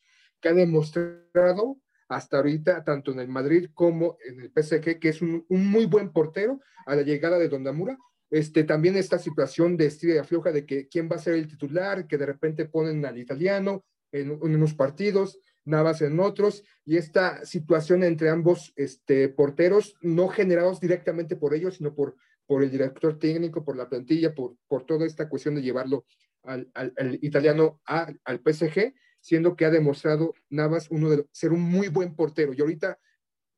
que 0.41 0.49
ha 0.49 0.55
demostrado 0.55 1.79
hasta 2.09 2.37
ahorita, 2.39 2.85
tanto 2.85 3.13
en 3.13 3.21
el 3.21 3.29
Madrid 3.29 3.71
como 3.75 4.17
en 4.25 4.41
el 4.41 4.51
PSG, 4.51 4.99
que 4.99 5.09
es 5.09 5.23
un, 5.23 5.45
un 5.49 5.67
muy 5.67 5.87
buen 5.87 6.13
portero 6.13 6.61
a 6.87 6.95
la 6.95 7.03
llegada 7.03 7.39
de 7.39 7.49
Dondamura. 7.49 7.99
Este, 8.30 8.64
también 8.64 8.97
esta 8.97 9.18
situación 9.18 9.76
de 9.76 9.87
estira 9.87 10.14
y 10.14 10.18
afloja 10.18 10.50
de 10.52 10.66
que 10.66 10.88
quién 10.88 11.09
va 11.11 11.16
a 11.16 11.21
ser 11.21 11.35
el 11.35 11.47
titular, 11.47 12.06
que 12.06 12.18
de 12.18 12.26
repente 12.26 12.66
ponen 12.66 13.04
al 13.04 13.18
italiano 13.18 13.85
en, 14.12 14.30
unos 14.30 14.75
partidos, 14.75 15.38
Navas 15.64 16.00
en 16.02 16.21
otros, 16.21 16.62
y 16.85 16.97
esta 16.97 17.45
situación 17.45 18.04
entre 18.04 18.30
ambos 18.30 18.73
este, 18.76 19.28
porteros, 19.28 19.97
no 20.00 20.28
generados 20.28 20.78
directamente 20.78 21.35
por 21.35 21.54
ellos, 21.54 21.76
sino 21.76 21.92
por, 21.92 22.14
por 22.47 22.62
el 22.62 22.71
director 22.71 23.18
técnico, 23.18 23.64
por 23.64 23.76
la 23.76 23.88
plantilla, 23.88 24.33
por, 24.33 24.56
por 24.68 24.87
toda 24.87 25.06
esta 25.06 25.28
cuestión 25.28 25.56
de 25.56 25.62
llevarlo 25.62 26.06
al, 26.45 26.71
al, 26.75 26.92
al 26.97 27.18
italiano 27.21 27.80
al 27.85 28.40
PSG, 28.45 28.95
siendo 29.21 29.56
que 29.56 29.64
ha 29.64 29.71
demostrado 29.71 30.35
Navas 30.50 30.87
uno 30.90 31.11
de 31.11 31.26
ser 31.33 31.52
un 31.52 31.62
muy 31.62 31.88
buen 31.88 32.14
portero. 32.14 32.52
Y 32.52 32.61
ahorita 32.61 33.00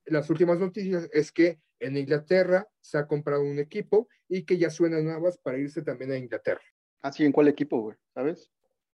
las 0.06 0.30
últimas 0.30 0.58
noticias 0.58 1.08
es 1.12 1.30
que 1.30 1.60
en 1.80 1.96
Inglaterra 1.96 2.68
se 2.80 2.98
ha 2.98 3.06
comprado 3.06 3.42
un 3.42 3.58
equipo 3.58 4.08
y 4.28 4.44
que 4.44 4.58
ya 4.58 4.70
suena 4.70 5.00
Navas 5.00 5.38
para 5.38 5.58
irse 5.58 5.82
también 5.82 6.12
a 6.12 6.16
Inglaterra. 6.18 6.62
Ah, 7.00 7.12
sí, 7.12 7.24
¿en 7.24 7.32
cuál 7.32 7.48
equipo, 7.48 7.80
güey? 7.80 7.96
¿Sabes? 8.14 8.50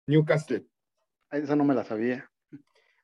Newcastle. 0.07 0.67
Ah, 1.29 1.37
Esa 1.37 1.55
no 1.55 1.63
me 1.65 1.75
la 1.75 1.83
sabía. 1.83 2.31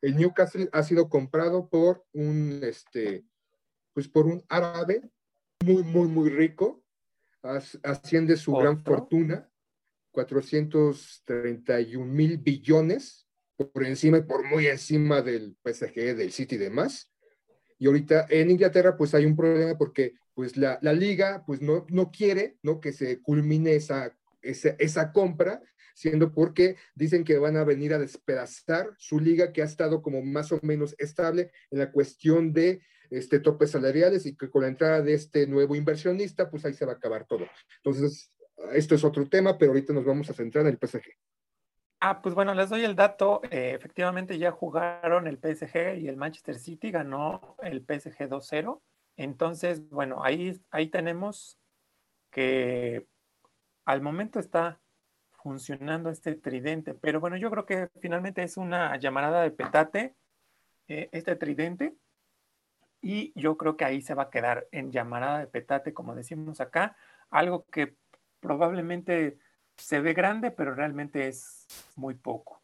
El 0.01 0.15
Newcastle 0.17 0.69
ha 0.71 0.83
sido 0.83 1.09
comprado 1.09 1.69
por 1.69 2.05
un, 2.13 2.59
este, 2.63 3.25
pues 3.93 4.07
por 4.07 4.25
un 4.25 4.43
árabe 4.49 5.09
muy, 5.63 5.83
muy, 5.83 6.07
muy 6.07 6.29
rico. 6.29 6.83
As- 7.41 7.79
Asciende 7.83 8.37
su 8.37 8.53
gran 8.53 8.83
fortuna, 8.83 9.49
431 10.11 12.05
mil 12.05 12.37
billones, 12.37 13.27
por 13.57 13.85
encima, 13.85 14.25
por 14.25 14.45
muy 14.47 14.67
encima 14.67 15.21
del 15.21 15.55
PSG, 15.63 16.15
del 16.15 16.31
City 16.31 16.55
y 16.55 16.59
demás. 16.59 17.11
Y 17.77 17.87
ahorita 17.87 18.27
en 18.29 18.51
Inglaterra 18.51 18.95
pues 18.97 19.13
hay 19.13 19.25
un 19.25 19.35
problema 19.35 19.77
porque 19.77 20.13
pues 20.33 20.57
la, 20.57 20.79
la 20.81 20.93
liga 20.93 21.43
pues 21.45 21.61
no, 21.61 21.85
no 21.89 22.11
quiere 22.11 22.57
¿no? 22.63 22.79
que 22.79 22.93
se 22.93 23.21
culmine 23.21 23.75
esa, 23.75 24.15
esa, 24.41 24.75
esa 24.79 25.11
compra, 25.11 25.61
siendo 25.93 26.33
porque 26.33 26.75
dicen 26.93 27.23
que 27.23 27.37
van 27.37 27.57
a 27.57 27.63
venir 27.63 27.93
a 27.93 27.99
despedazar 27.99 28.89
su 28.97 29.19
liga 29.19 29.53
que 29.53 29.61
ha 29.61 29.65
estado 29.65 30.01
como 30.01 30.21
más 30.21 30.51
o 30.51 30.59
menos 30.61 30.95
estable 30.97 31.51
en 31.71 31.79
la 31.79 31.91
cuestión 31.91 32.53
de 32.53 32.81
este, 33.09 33.39
topes 33.39 33.71
salariales 33.71 34.25
y 34.25 34.35
que 34.35 34.49
con 34.49 34.63
la 34.63 34.67
entrada 34.67 35.01
de 35.01 35.13
este 35.13 35.47
nuevo 35.47 35.75
inversionista 35.75 36.49
pues 36.49 36.65
ahí 36.65 36.73
se 36.73 36.85
va 36.85 36.93
a 36.93 36.95
acabar 36.95 37.25
todo. 37.25 37.45
Entonces, 37.77 38.31
esto 38.73 38.95
es 38.95 39.03
otro 39.03 39.27
tema, 39.27 39.57
pero 39.57 39.71
ahorita 39.71 39.93
nos 39.93 40.05
vamos 40.05 40.29
a 40.29 40.33
centrar 40.33 40.65
en 40.65 40.73
el 40.73 40.87
PSG. 40.87 41.03
Ah, 42.07 42.21
pues 42.21 42.35
bueno, 42.35 42.53
les 42.53 42.69
doy 42.69 42.83
el 42.83 42.95
dato. 42.95 43.41
eh, 43.49 43.71
efectivamente 43.73 44.37
ya 44.37 44.51
jugaron 44.51 45.25
el 45.25 45.39
PSG 45.39 45.97
y 45.97 46.07
el 46.07 46.17
Manchester 46.17 46.53
City 46.59 46.91
ganó 46.91 47.55
el 47.63 47.83
PSG 47.83 48.29
2-0. 48.29 48.79
Entonces, 49.17 49.89
bueno, 49.89 50.23
ahí, 50.23 50.61
ahí 50.69 50.87
tenemos 50.89 51.57
que 52.29 53.07
al 53.85 54.03
momento 54.03 54.39
está 54.39 54.79
funcionando 55.31 56.11
este 56.11 56.35
tridente, 56.35 56.93
pero 56.93 57.19
bueno, 57.19 57.37
yo 57.37 57.49
creo 57.49 57.65
que 57.65 57.89
finalmente 57.99 58.43
es 58.43 58.57
una 58.57 58.95
llamarada 58.97 59.41
de 59.41 59.49
petate 59.49 60.15
eh, 60.87 61.09
este 61.11 61.35
tridente 61.35 61.95
y 63.01 63.33
yo 63.33 63.57
creo 63.57 63.77
que 63.77 63.85
ahí 63.85 64.03
se 64.03 64.13
va 64.13 64.23
a 64.23 64.29
quedar 64.29 64.67
en 64.71 64.91
llamarada 64.91 65.39
de 65.39 65.47
petate, 65.47 65.91
como 65.91 66.13
decimos 66.13 66.61
acá, 66.61 66.95
algo 67.31 67.65
que 67.71 67.95
probablemente 68.41 69.39
se 69.77 69.99
ve 69.99 70.13
grande, 70.13 70.51
pero 70.51 70.73
realmente 70.73 71.27
es 71.27 71.65
muy 71.95 72.15
poco. 72.15 72.61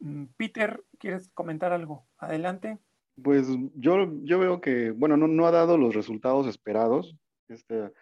Mm, 0.00 0.24
Peter, 0.36 0.82
¿quieres 0.98 1.30
comentar 1.30 1.72
algo? 1.72 2.06
Adelante. 2.18 2.78
Pues 3.22 3.46
yo, 3.74 4.08
yo 4.24 4.38
veo 4.38 4.60
que, 4.60 4.90
bueno, 4.90 5.16
no, 5.16 5.28
no 5.28 5.46
ha 5.46 5.50
dado 5.50 5.76
los 5.76 5.94
resultados 5.94 6.46
esperados 6.46 7.16
este, 7.48 7.92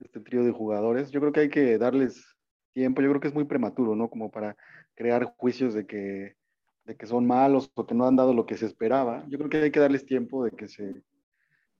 este 0.00 0.20
trío 0.20 0.44
de 0.44 0.52
jugadores. 0.52 1.10
Yo 1.10 1.20
creo 1.20 1.32
que 1.32 1.40
hay 1.40 1.48
que 1.50 1.78
darles 1.78 2.36
tiempo. 2.74 3.00
Yo 3.02 3.08
creo 3.08 3.20
que 3.20 3.28
es 3.28 3.34
muy 3.34 3.44
prematuro, 3.44 3.96
¿no? 3.96 4.08
Como 4.10 4.30
para 4.30 4.56
crear 4.94 5.24
juicios 5.36 5.74
de 5.74 5.86
que, 5.86 6.36
de 6.84 6.96
que 6.96 7.06
son 7.06 7.26
malos 7.26 7.72
o 7.74 7.86
que 7.86 7.94
no 7.94 8.06
han 8.06 8.16
dado 8.16 8.34
lo 8.34 8.46
que 8.46 8.56
se 8.56 8.66
esperaba. 8.66 9.24
Yo 9.28 9.38
creo 9.38 9.50
que 9.50 9.56
hay 9.58 9.70
que 9.70 9.80
darles 9.80 10.04
tiempo 10.04 10.44
de 10.44 10.50
que 10.50 10.68
se, 10.68 11.02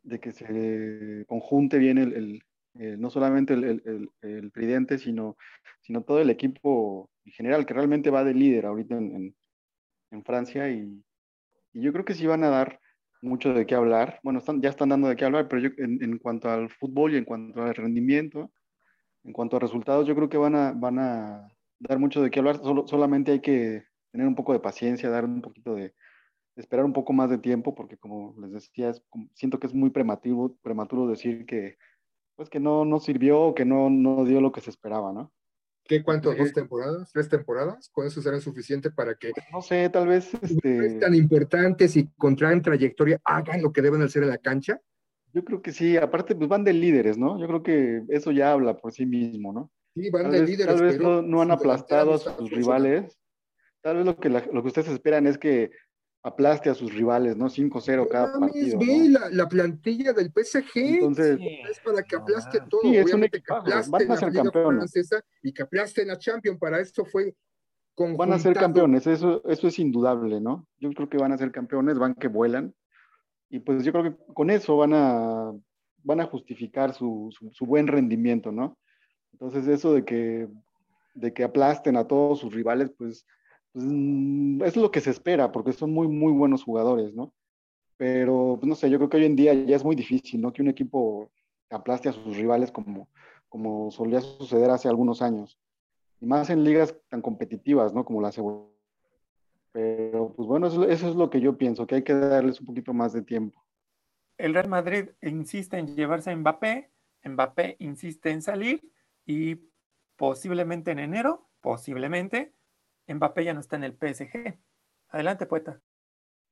de 0.02 0.20
que 0.20 0.32
se 0.32 1.25
conjunte 1.28 1.78
bien 1.78 1.99
el, 1.99 2.14
el- 2.14 2.42
el- 2.75 3.00
no 3.00 3.10
solamente 3.10 3.54
el, 3.54 3.64
el- 3.64 3.82
el- 3.87 4.10
el 4.22 4.52
tridente, 4.52 4.98
sino, 4.98 5.37
sino 5.82 6.02
todo 6.02 6.20
el 6.20 6.30
equipo 6.30 7.10
en 7.25 7.32
general, 7.32 7.66
que 7.66 7.75
realmente 7.75 8.10
va 8.10 8.25
de 8.25 8.34
líder 8.34 8.66
ahorita 8.66 8.96
en, 8.96 9.16
en- 9.16 9.37
en 10.12 10.25
Francia 10.25 10.70
y, 10.70 11.04
y 11.72 11.82
yo 11.82 11.92
creo 11.92 12.04
que 12.04 12.14
sí 12.14 12.26
van 12.26 12.44
a 12.44 12.50
dar 12.50 12.80
mucho 13.22 13.52
de 13.54 13.66
qué 13.66 13.75
hablar. 13.75 14.20
Bueno, 14.22 14.38
están, 14.40 14.62
ya 14.62 14.70
están 14.70 14.90
dando 14.90 15.08
de 15.08 15.16
qué 15.16 15.25
hablar, 15.25 15.48
pero 15.48 15.62
yo, 15.62 15.70
en, 15.78 16.02
en 16.02 16.18
cuanto 16.18 16.50
al 16.50 16.70
fútbol 16.70 17.14
y 17.14 17.18
en 17.18 17.25
cuanto 17.25 17.62
al 17.62 17.75
rendimiento, 17.75 18.52
en 19.25 19.32
cuanto 19.32 19.56
a 19.56 19.60
resultados, 19.60 20.06
yo 20.06 20.14
creo 20.14 20.28
que 20.28 20.38
van 20.38 20.54
a, 20.54 20.72
van 20.72 20.98
a 20.98 21.48
dar 21.80 21.98
mucho 21.98 22.22
de 22.22 22.30
qué 22.30 22.38
hablar. 22.40 22.56
Solo, 22.58 22.87
solamente 22.87 23.32
hay 23.32 23.40
que 23.40 23.84
tener 24.12 24.26
un 24.26 24.34
poco 24.34 24.52
de 24.52 24.60
paciencia, 24.60 25.10
dar 25.10 25.25
un 25.25 25.42
poquito 25.42 25.75
de, 25.75 25.94
esperar 26.56 26.84
un 26.84 26.92
poco 26.92 27.12
más 27.12 27.30
de 27.30 27.38
tiempo, 27.38 27.75
porque 27.75 27.96
como 27.98 28.34
les 28.40 28.52
decía, 28.52 28.90
es 28.90 29.02
siento 29.34 29.58
que 29.60 29.66
es 29.68 29.75
muy 29.75 29.90
prematuro, 29.90 30.56
prematuro 30.62 31.06
decir 31.06 31.46
que, 31.46 31.76
pues 32.38 32.49
que 32.49 32.61
no, 32.61 32.85
no 32.85 33.00
sirvió 33.00 33.40
o 33.40 33.54
que 33.54 33.64
no, 33.64 33.90
no 33.90 34.25
dio 34.25 34.40
lo 34.40 34.52
que 34.52 34.61
se 34.61 34.71
esperaba, 34.71 35.12
¿no? 35.12 35.33
¿Qué 35.85 36.04
cuánto? 36.04 36.33
¿Dos 36.33 36.52
temporadas? 36.52 37.11
¿Tres 37.12 37.28
temporadas? 37.28 37.90
¿Con 37.92 38.07
eso 38.07 38.23
será 38.23 38.38
suficiente 38.40 38.92
para 38.92 39.16
que 39.16 39.33
No 39.52 39.61
sé, 39.61 39.88
tal 39.90 40.07
vez 40.07 40.33
este, 40.40 41.00
tan 41.00 41.16
importantes 41.16 41.97
y 41.97 42.07
con 42.16 42.37
gran 42.37 42.62
trayectoria 42.62 43.18
hagan 43.25 43.61
lo 43.61 43.73
que 43.73 43.83
deben 43.83 44.02
hacer 44.02 44.23
en 44.23 44.28
la 44.28 44.38
cancha? 44.38 44.80
yo 45.35 45.45
creo 45.45 45.61
que 45.61 45.73
sí, 45.73 45.97
aparte 45.97 46.35
pues 46.37 46.49
van 46.49 46.62
de 46.64 46.73
líderes, 46.73 47.18
¿no? 47.18 47.38
Yo 47.40 47.47
creo 47.49 47.62
que 47.62 48.02
eso 48.09 48.30
ya 48.30 48.52
habla 48.52 48.76
por 48.76 48.92
sí 48.92 49.04
mismo, 49.04 49.52
¿no? 49.52 49.71
Sí, 49.95 50.09
van 50.11 50.23
Tal 50.23 50.33
de 50.33 50.40
vez, 50.40 50.50
líderes, 50.50 50.75
tal 50.76 50.85
vez 50.85 50.97
pero 50.97 51.09
no, 51.09 51.23
no 51.23 51.42
han 51.42 51.50
aplastado 51.50 52.14
a 52.14 52.18
sus 52.18 52.50
rivales. 52.50 53.18
Tal 53.83 53.97
vez 53.97 54.07
lo 54.07 54.16
que, 54.16 54.28
la- 54.30 54.47
lo 54.52 54.62
que 54.62 54.68
ustedes 54.68 54.88
esperan 54.88 55.26
es 55.26 55.37
que 55.38 55.71
aplaste 56.22 56.70
a 56.70 56.75
sus 56.75 56.92
rivales, 56.92 57.37
¿no? 57.37 57.46
5-0 57.46 58.08
cada 58.08 58.32
No 58.32 58.40
mames, 58.40 58.54
partido, 58.54 58.78
ve 58.78 59.08
¿no? 59.08 59.18
la, 59.18 59.30
la 59.30 59.48
plantilla 59.48 60.12
del 60.12 60.30
PSG. 60.30 60.70
Entonces, 60.75 61.38
es 61.70 61.80
para 61.80 62.02
que 62.02 62.16
aplaste 62.16 62.60
todo. 62.68 62.82
Sí, 62.82 62.96
es 62.96 63.12
un 63.12 63.22
que 63.22 63.42
aplaste 63.48 63.90
van 63.90 64.02
a 64.02 64.06
la 64.06 64.16
ser 64.16 64.32
campeones. 64.32 64.78
Francesa 64.78 65.25
y 65.42 65.52
que 65.52 65.62
aplaste 65.62 66.04
la 66.04 66.18
Champions. 66.18 66.58
Para 66.58 66.80
eso 66.80 67.04
fue 67.04 67.34
van 68.16 68.32
a 68.32 68.38
ser 68.38 68.54
conjuntado. 68.54 68.66
campeones, 68.66 69.06
eso, 69.06 69.42
eso 69.46 69.68
es 69.68 69.78
indudable, 69.78 70.40
¿no? 70.40 70.66
Yo 70.78 70.90
creo 70.92 71.08
que 71.08 71.18
van 71.18 71.32
a 71.32 71.38
ser 71.38 71.50
campeones, 71.50 71.98
van 71.98 72.14
que 72.14 72.28
vuelan. 72.28 72.75
Y 73.50 73.60
pues 73.60 73.84
yo 73.84 73.92
creo 73.92 74.04
que 74.04 74.34
con 74.34 74.50
eso 74.50 74.76
van 74.76 74.92
a, 74.94 75.52
van 76.02 76.20
a 76.20 76.26
justificar 76.26 76.94
su, 76.94 77.30
su, 77.32 77.50
su 77.50 77.66
buen 77.66 77.87
rendimiento, 77.87 78.52
¿no? 78.52 78.78
Entonces 79.32 79.66
eso 79.68 79.94
de 79.94 80.04
que, 80.04 80.48
de 81.14 81.32
que 81.32 81.44
aplasten 81.44 81.96
a 81.96 82.06
todos 82.06 82.40
sus 82.40 82.52
rivales, 82.54 82.90
pues, 82.96 83.26
pues, 83.72 83.84
mm, 83.87 84.62
es 84.62 84.76
lo 84.76 84.90
que 84.90 85.00
se 85.00 85.10
espera, 85.10 85.52
porque 85.52 85.72
son 85.72 85.92
muy, 85.92 86.08
muy 86.08 86.32
buenos 86.32 86.64
jugadores, 86.64 87.14
¿no? 87.14 87.32
Pero, 87.96 88.56
pues, 88.60 88.68
no 88.68 88.75
sé, 88.75 88.90
yo 88.90 88.98
creo 88.98 89.08
que 89.08 89.16
hoy 89.18 89.26
en 89.26 89.37
día 89.37 89.54
ya 89.54 89.76
es 89.76 89.84
muy 89.84 89.96
difícil, 89.96 90.40
¿no? 90.40 90.52
Que 90.52 90.62
un 90.62 90.68
equipo 90.68 91.30
aplaste 91.70 92.08
a 92.08 92.12
sus 92.12 92.37
rivales 92.37 92.70
como, 92.72 93.08
como 93.48 93.90
solía 93.90 94.20
suceder 94.20 94.70
hace 94.70 94.88
algunos 94.88 95.22
años. 95.22 95.58
Y 96.20 96.26
más 96.26 96.50
en 96.50 96.64
ligas 96.64 96.96
tan 97.08 97.22
competitivas, 97.22 97.92
¿no? 97.92 98.04
Como 98.04 98.20
la 98.20 98.32
segunda. 98.32 98.68
Pero, 99.72 100.32
pues 100.34 100.48
bueno, 100.48 100.68
eso, 100.68 100.88
eso 100.88 101.08
es 101.08 101.16
lo 101.16 101.30
que 101.30 101.40
yo 101.40 101.56
pienso, 101.58 101.87
que 101.87 101.96
hay 101.96 102.02
que 102.02 102.14
darles 102.14 102.60
un 102.60 102.66
poquito 102.66 102.92
más 102.92 103.12
de 103.12 103.22
tiempo. 103.22 103.64
El 104.38 104.54
Real 104.54 104.68
Madrid 104.68 105.10
insiste 105.22 105.78
en 105.78 105.94
llevarse 105.94 106.30
a 106.30 106.37
Mbappé. 106.37 106.90
Mbappé 107.25 107.76
insiste 107.80 108.30
en 108.30 108.42
salir 108.42 108.90
y 109.26 109.56
posiblemente 110.16 110.92
en 110.92 111.00
enero, 111.00 111.48
posiblemente, 111.60 112.52
Mbappé 113.09 113.45
ya 113.45 113.55
no 113.55 113.61
está 113.61 113.77
en 113.77 113.85
el 113.85 113.93
PSG. 113.93 114.59
Adelante, 115.09 115.47
poeta. 115.47 115.81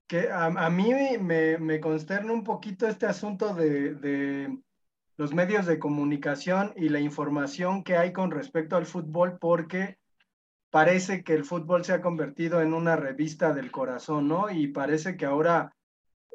Que 0.07 0.29
a, 0.31 0.69
mí 0.69 0.93
me, 1.19 1.57
me, 1.57 1.79
consterna 1.79 2.31
un 2.31 2.43
poquito 2.43 2.87
este 2.87 3.05
asunto 3.05 3.53
de, 3.53 3.93
de, 3.95 4.57
los 5.17 5.33
medios 5.33 5.65
de 5.65 5.79
comunicación 5.79 6.71
y 6.77 6.89
la 6.89 6.99
información 6.99 7.83
que 7.83 7.97
hay 7.97 8.13
con 8.13 8.31
respecto 8.31 8.77
al 8.77 8.85
fútbol, 8.85 9.37
porque 9.37 9.97
parece 10.69 11.23
que 11.23 11.33
el 11.33 11.43
fútbol 11.43 11.83
se 11.83 11.93
ha 11.93 12.01
convertido 12.01 12.61
en 12.61 12.73
una 12.73 12.95
revista 12.95 13.53
del 13.53 13.71
corazón, 13.71 14.27
¿no? 14.27 14.49
Y 14.49 14.67
parece 14.67 15.17
que 15.17 15.25
ahora 15.25 15.75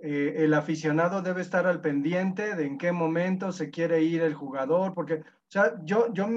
eh, 0.02 0.34
el 0.44 0.52
aficionado 0.52 1.22
debe 1.22 1.42
estar 1.42 1.66
al 1.66 1.80
pendiente 1.80 2.56
de 2.56 2.66
en 2.66 2.76
qué 2.76 2.92
momento 2.92 3.52
se 3.52 3.70
quiere 3.70 4.02
ir 4.02 4.22
el 4.22 4.34
jugador, 4.34 4.94
porque, 4.94 5.14
o 5.14 5.24
sea, 5.48 5.74
yo, 5.84 6.12
yo 6.12 6.28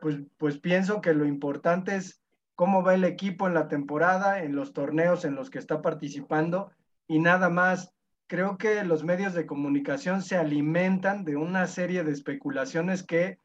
pues, 0.00 0.16
pues 0.38 0.58
pienso 0.58 1.00
que 1.00 1.12
lo 1.12 1.26
importante 1.26 1.96
es 1.96 2.23
cómo 2.54 2.82
va 2.82 2.94
el 2.94 3.04
equipo 3.04 3.46
en 3.46 3.54
la 3.54 3.68
temporada, 3.68 4.42
en 4.42 4.54
los 4.54 4.72
torneos 4.72 5.24
en 5.24 5.34
los 5.34 5.50
que 5.50 5.58
está 5.58 5.82
participando 5.82 6.70
y 7.06 7.18
nada 7.18 7.48
más. 7.48 7.90
Creo 8.26 8.56
que 8.56 8.82
los 8.84 9.04
medios 9.04 9.34
de 9.34 9.44
comunicación 9.44 10.22
se 10.22 10.36
alimentan 10.36 11.24
de 11.24 11.36
una 11.36 11.66
serie 11.66 12.04
de 12.04 12.12
especulaciones 12.12 13.02
que 13.02 13.38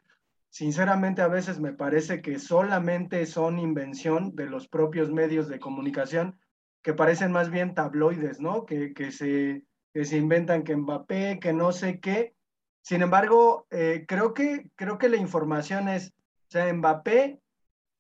sinceramente 0.50 1.22
a 1.22 1.28
veces 1.28 1.60
me 1.60 1.74
parece 1.74 2.22
que 2.22 2.40
solamente 2.40 3.26
son 3.26 3.60
invención 3.60 4.36
de 4.36 4.46
los 4.46 4.70
propios 4.70 5.12
medios 5.12 5.50
de 5.50 5.60
comunicación 5.60 6.40
que 6.82 6.94
parecen 6.94 7.32
más 7.32 7.50
bien 7.50 7.76
tabloides, 7.76 8.40
¿no? 8.40 8.66
Que, 8.66 8.94
que, 8.94 9.12
se, 9.12 9.64
que 9.94 10.06
se 10.06 10.18
inventan 10.18 10.64
que 10.64 10.78
Mbappé, 10.78 11.40
que 11.40 11.52
no 11.52 11.72
sé 11.72 12.00
qué. 12.00 12.34
Sin 12.82 13.02
embargo, 13.02 13.68
eh, 13.70 14.06
creo, 14.08 14.34
que, 14.34 14.72
creo 14.76 14.98
que 14.98 15.10
la 15.10 15.18
información 15.18 15.90
es, 15.90 16.14
o 16.48 16.52
sea, 16.52 16.74
Mbappé 16.74 17.42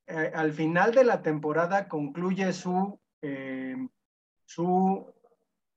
eh, 0.09 0.31
al 0.33 0.53
final 0.53 0.91
de 0.91 1.03
la 1.03 1.21
temporada 1.21 1.87
concluye 1.87 2.51
su, 2.51 2.99
eh, 3.21 3.77
su, 4.43 5.13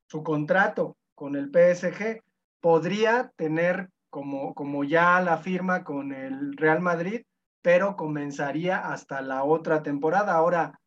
su 0.08 0.22
contrato 0.22 0.96
con 1.14 1.36
el 1.36 1.50
PSG. 1.50 2.22
Podría 2.60 3.30
tener 3.36 3.90
como, 4.08 4.54
como 4.54 4.84
ya 4.84 5.20
la 5.20 5.36
firma 5.36 5.84
con 5.84 6.14
el 6.14 6.56
Real 6.56 6.80
Madrid, 6.80 7.22
pero 7.60 7.94
comenzaría 7.94 8.78
hasta 8.78 9.20
la 9.20 9.44
otra 9.44 9.82
temporada. 9.82 10.34
Ahora, 10.34 10.80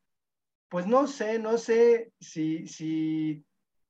pues 0.68 0.88
no 0.88 1.06
sé, 1.06 1.38
no 1.38 1.60
sé 1.60 2.12
si, 2.20 2.68
si, 2.68 3.46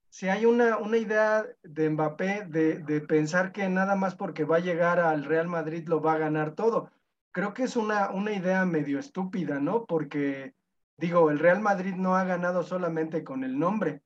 si 0.09 0.27
hay 0.27 0.45
una, 0.45 0.77
una 0.77 0.97
idea 0.97 1.45
de 1.63 1.89
Mbappé 1.89 2.45
de, 2.49 2.79
de 2.79 2.99
pensar 2.99 3.53
que 3.53 3.69
nada 3.69 3.95
más 3.95 4.15
porque 4.15 4.43
va 4.43 4.57
a 4.57 4.67
llegar 4.67 4.99
al 4.99 5.23
Real 5.23 5.47
Madrid 5.47 5.87
lo 5.87 6.01
va 6.01 6.13
a 6.13 6.17
ganar 6.17 6.55
todo 6.55 6.91
creo 7.35 7.53
que 7.53 7.63
es 7.63 7.75
una, 7.75 8.11
una 8.11 8.31
idea 8.31 8.63
medio 8.63 8.97
estúpida, 8.97 9.59
¿no? 9.59 9.85
Porque, 9.85 10.53
digo, 10.95 11.29
el 11.29 11.37
Real 11.37 11.59
Madrid 11.59 11.93
no 11.93 12.15
ha 12.15 12.23
ganado 12.23 12.63
solamente 12.63 13.25
con 13.25 13.43
el 13.43 13.59
nombre. 13.59 14.03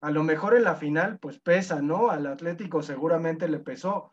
A 0.00 0.10
lo 0.10 0.22
mejor 0.22 0.56
en 0.56 0.64
la 0.64 0.74
final, 0.74 1.18
pues 1.18 1.38
pesa, 1.38 1.82
¿no? 1.82 2.08
Al 2.08 2.26
Atlético 2.26 2.82
seguramente 2.82 3.48
le 3.48 3.58
pesó, 3.58 4.12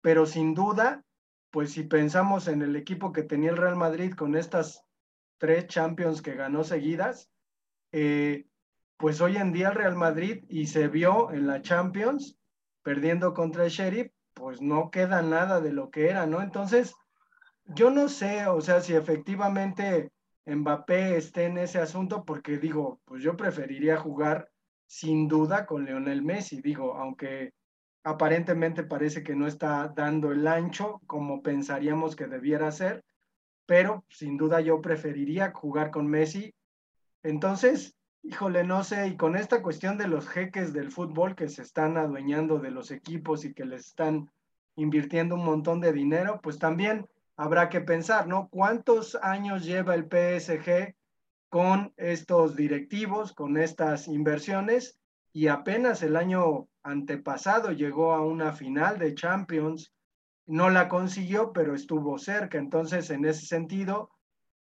pero 0.00 0.26
sin 0.26 0.52
duda, 0.52 1.04
pues 1.52 1.74
si 1.74 1.84
pensamos 1.84 2.48
en 2.48 2.62
el 2.62 2.74
equipo 2.74 3.12
que 3.12 3.22
tenía 3.22 3.50
el 3.50 3.56
Real 3.56 3.76
Madrid 3.76 4.14
con 4.14 4.34
estas 4.34 4.84
tres 5.38 5.68
Champions 5.68 6.22
que 6.22 6.34
ganó 6.34 6.64
seguidas, 6.64 7.30
eh, 7.92 8.48
pues 8.96 9.20
hoy 9.20 9.36
en 9.36 9.52
día 9.52 9.68
el 9.68 9.76
Real 9.76 9.94
Madrid 9.94 10.44
y 10.48 10.66
se 10.66 10.88
vio 10.88 11.30
en 11.30 11.46
la 11.46 11.62
Champions 11.62 12.36
perdiendo 12.82 13.32
contra 13.32 13.62
el 13.62 13.70
Sheriff, 13.70 14.10
pues 14.34 14.60
no 14.60 14.90
queda 14.90 15.22
nada 15.22 15.60
de 15.60 15.72
lo 15.72 15.92
que 15.92 16.10
era, 16.10 16.26
¿no? 16.26 16.42
Entonces, 16.42 16.96
yo 17.74 17.90
no 17.90 18.08
sé, 18.08 18.46
o 18.46 18.60
sea, 18.60 18.80
si 18.80 18.94
efectivamente 18.94 20.10
Mbappé 20.46 21.16
esté 21.16 21.44
en 21.44 21.58
ese 21.58 21.78
asunto, 21.78 22.24
porque 22.24 22.58
digo, 22.58 23.00
pues 23.04 23.22
yo 23.22 23.36
preferiría 23.36 23.96
jugar 23.96 24.48
sin 24.86 25.28
duda 25.28 25.66
con 25.66 25.84
Leonel 25.84 26.22
Messi, 26.22 26.60
digo, 26.60 26.94
aunque 26.94 27.52
aparentemente 28.04 28.82
parece 28.82 29.22
que 29.22 29.36
no 29.36 29.46
está 29.46 29.92
dando 29.94 30.32
el 30.32 30.46
ancho 30.46 31.00
como 31.06 31.42
pensaríamos 31.42 32.16
que 32.16 32.26
debiera 32.26 32.70
ser, 32.72 33.04
pero 33.66 34.04
sin 34.10 34.36
duda 34.36 34.60
yo 34.60 34.80
preferiría 34.80 35.52
jugar 35.52 35.90
con 35.90 36.08
Messi. 36.08 36.54
Entonces, 37.22 37.94
híjole, 38.22 38.64
no 38.64 38.82
sé, 38.84 39.06
y 39.06 39.16
con 39.16 39.36
esta 39.36 39.62
cuestión 39.62 39.96
de 39.98 40.08
los 40.08 40.28
jeques 40.28 40.72
del 40.72 40.90
fútbol 40.90 41.36
que 41.36 41.48
se 41.48 41.62
están 41.62 41.96
adueñando 41.96 42.58
de 42.58 42.70
los 42.72 42.90
equipos 42.90 43.44
y 43.44 43.54
que 43.54 43.64
les 43.64 43.86
están 43.86 44.30
invirtiendo 44.76 45.36
un 45.36 45.44
montón 45.44 45.80
de 45.80 45.92
dinero, 45.92 46.40
pues 46.42 46.58
también 46.58 47.06
habrá 47.42 47.68
que 47.68 47.80
pensar, 47.80 48.28
¿no? 48.28 48.48
¿Cuántos 48.48 49.16
años 49.16 49.64
lleva 49.64 49.96
el 49.96 50.04
PSG 50.04 50.94
con 51.48 51.92
estos 51.96 52.54
directivos, 52.54 53.32
con 53.32 53.56
estas 53.56 54.06
inversiones? 54.06 55.00
Y 55.32 55.48
apenas 55.48 56.04
el 56.04 56.14
año 56.14 56.68
antepasado 56.84 57.72
llegó 57.72 58.12
a 58.12 58.24
una 58.24 58.52
final 58.52 58.96
de 59.00 59.16
Champions, 59.16 59.92
no 60.46 60.70
la 60.70 60.88
consiguió, 60.88 61.52
pero 61.52 61.74
estuvo 61.74 62.16
cerca. 62.16 62.58
Entonces, 62.58 63.10
en 63.10 63.24
ese 63.24 63.46
sentido, 63.46 64.10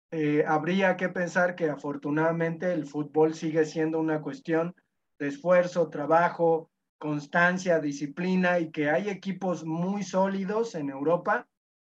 eh, 0.10 0.44
habría 0.48 0.98
que 0.98 1.10
pensar 1.10 1.54
que 1.54 1.70
afortunadamente 1.70 2.74
el 2.74 2.88
fútbol 2.88 3.36
sigue 3.36 3.66
siendo 3.66 4.00
una 4.00 4.22
cuestión 4.22 4.74
de 5.20 5.28
esfuerzo, 5.28 5.90
trabajo, 5.90 6.72
constancia, 6.98 7.80
disciplina 7.80 8.58
y 8.58 8.72
que 8.72 8.90
hay 8.90 9.08
equipos 9.08 9.66
muy 9.66 10.02
sólidos 10.02 10.74
en 10.74 10.90
Europa 10.90 11.48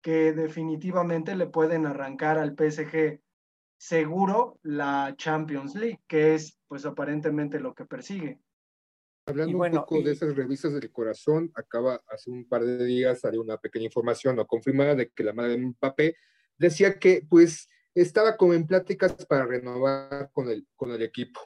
que 0.08 0.32
definitivamente 0.32 1.36
le 1.36 1.48
pueden 1.48 1.86
arrancar 1.86 2.38
al 2.38 2.56
PSG 2.56 3.20
seguro 3.78 4.58
la 4.64 5.14
Champions 5.18 5.76
League, 5.76 6.00
que 6.08 6.34
es 6.34 6.58
pues 6.66 6.86
aparentemente 6.86 7.60
lo 7.60 7.76
que 7.76 7.84
persigue. 7.84 8.40
Hablando 9.26 9.58
un 9.58 9.70
poco 9.70 10.02
de 10.02 10.14
esas 10.14 10.34
revistas 10.34 10.72
del 10.72 10.94
corazón, 10.94 11.52
acaba 11.56 12.02
hace 12.08 12.32
un 12.32 12.48
par 12.48 12.64
de 12.64 12.86
días 12.86 13.20
salió 13.20 13.42
una 13.42 13.58
pequeña 13.58 13.88
información 13.88 14.38
no 14.38 14.48
confirmada 14.48 14.96
de 14.96 15.10
que 15.10 15.26
la 15.26 15.34
madre 15.34 15.58
de 15.58 15.58
Mbappé 15.58 16.16
decía 16.58 16.98
que 17.00 17.28
pues 17.30 17.68
estaba 17.94 18.38
como 18.38 18.54
en 18.54 18.66
pláticas 18.66 19.26
para 19.26 19.46
renovar 19.46 20.30
con 20.32 20.48
el, 20.48 20.66
con 20.78 20.92
el 20.92 21.02
equipo. 21.02 21.42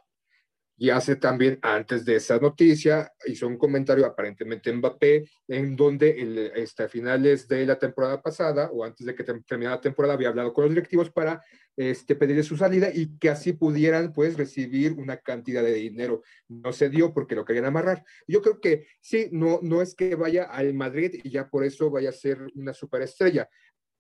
Y 0.82 0.90
hace 0.90 1.16
también, 1.16 1.60
antes 1.62 2.06
de 2.06 2.16
esa 2.16 2.40
noticia, 2.40 3.14
hizo 3.28 3.48
un 3.48 3.56
comentario 3.56 4.04
aparentemente 4.04 4.74
Mbappé, 4.74 5.30
en 5.48 5.76
donde 5.76 6.10
el, 6.10 6.38
este, 6.56 6.82
a 6.82 6.90
finales 6.90 7.48
de 7.48 7.68
la 7.68 7.78
temporada 7.78 8.20
pasada, 8.20 8.72
o 8.74 8.84
antes 8.84 9.06
de 9.06 9.14
que 9.14 9.24
terminara 9.24 9.76
la 9.76 9.82
temporada, 9.82 10.16
había 10.16 10.30
hablado 10.30 10.52
con 10.52 10.64
los 10.64 10.72
directivos 10.72 11.12
para 11.12 11.40
este, 11.78 12.16
pedirle 12.16 12.42
su 12.42 12.58
salida 12.58 12.90
y 12.92 13.16
que 13.20 13.30
así 13.30 13.54
pudieran 13.54 14.12
pues 14.12 14.36
recibir 14.36 14.94
una 14.94 15.18
cantidad 15.18 15.62
de 15.62 15.76
dinero. 15.76 16.24
No 16.48 16.74
se 16.74 16.90
dio 16.90 17.14
porque 17.14 17.36
lo 17.36 17.46
querían 17.46 17.66
amarrar. 17.66 18.04
Yo 18.28 18.42
creo 18.42 18.60
que 18.60 18.88
sí, 19.02 19.30
no, 19.32 19.60
no 19.62 19.84
es 19.84 19.94
que 19.94 20.16
vaya 20.16 20.46
al 20.46 20.74
Madrid 20.74 21.22
y 21.24 21.30
ya 21.30 21.48
por 21.48 21.64
eso 21.64 21.92
vaya 21.92 22.10
a 22.10 22.14
ser 22.14 22.40
una 22.56 22.74
superestrella, 22.74 23.48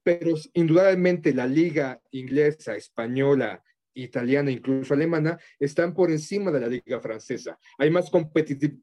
pero 0.02 0.34
indudablemente 0.54 1.32
la 1.32 1.46
liga 1.46 2.02
inglesa, 2.10 2.76
española, 2.76 3.64
italiana, 3.94 4.52
incluso 4.52 4.94
alemana, 4.94 5.40
están 5.60 5.94
por 5.94 6.12
encima 6.12 6.52
de 6.52 6.60
la 6.60 6.68
liga 6.68 7.00
francesa. 7.00 7.58
Hay 7.78 7.90
más 7.90 8.10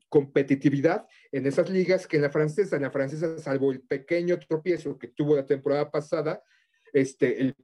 competitividad 0.09 1.07
en 1.33 1.47
esas 1.47 1.71
ligas 1.71 2.07
que 2.07 2.17
en 2.17 2.23
la 2.23 2.31
francesa. 2.31 2.77
En 2.77 2.83
la 2.83 2.91
francesa, 2.91 3.39
salvo 3.39 3.73
el 3.73 3.81
pequeño 3.83 4.39
tropiezo 4.39 4.99
que 4.99 5.09
tuvo 5.09 5.37
la 5.37 5.47
temporada 5.47 5.91
pasada, 5.91 6.43
este, 6.93 7.41
el, 7.41 7.55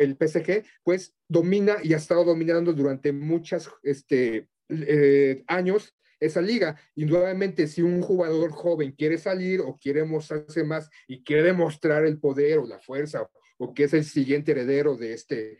el 0.00 0.16
PSG, 0.16 0.64
pues 0.82 1.14
domina 1.28 1.76
y 1.82 1.94
ha 1.94 1.96
estado 1.96 2.24
dominando 2.24 2.72
durante 2.72 3.12
muchos 3.12 3.70
este, 3.82 4.48
eh, 4.68 5.42
años 5.46 5.94
esa 6.20 6.40
liga. 6.40 6.76
Indudablemente, 6.94 7.66
si 7.66 7.82
un 7.82 8.00
jugador 8.00 8.50
joven 8.50 8.92
quiere 8.92 9.18
salir 9.18 9.60
o 9.60 9.76
quiere 9.76 10.04
mostrarse 10.04 10.64
más 10.64 10.90
y 11.06 11.22
quiere 11.22 11.42
demostrar 11.42 12.04
el 12.04 12.18
poder 12.18 12.58
o 12.58 12.66
la 12.66 12.78
fuerza 12.78 13.28
o 13.58 13.74
que 13.74 13.84
es 13.84 13.94
el 13.94 14.04
siguiente 14.04 14.52
heredero 14.52 14.96
de 14.96 15.12
este, 15.12 15.58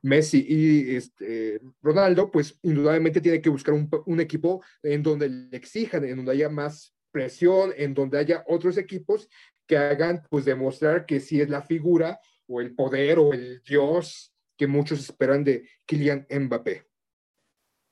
Messi 0.00 0.44
y 0.48 0.96
este, 0.96 1.60
Ronaldo, 1.82 2.30
pues 2.30 2.58
indudablemente 2.62 3.20
tiene 3.20 3.42
que 3.42 3.50
buscar 3.50 3.74
un, 3.74 4.20
equipo 4.20 4.62
en 4.82 5.02
donde 5.02 5.28
le 5.28 5.56
exijan, 5.56 6.04
en 6.04 6.16
donde 6.16 6.32
haya 6.32 6.48
más 6.48 6.94
presión, 7.10 7.72
en 7.76 7.92
donde 7.94 8.18
haya 8.18 8.44
otros 8.46 8.78
equipos 8.78 9.28
que 9.66 9.76
hagan, 9.76 10.22
pues 10.30 10.44
demostrar 10.44 11.04
que 11.06 11.20
sí 11.20 11.40
es 11.40 11.50
la 11.50 11.62
figura 11.62 12.20
o 12.46 12.60
el 12.60 12.74
poder 12.74 13.18
o 13.18 13.32
el 13.32 13.62
dios 13.62 14.34
que 14.56 14.66
muchos 14.66 15.00
esperan 15.00 15.44
de 15.44 15.68
Kylian 15.86 16.26
Mbappé. 16.30 16.86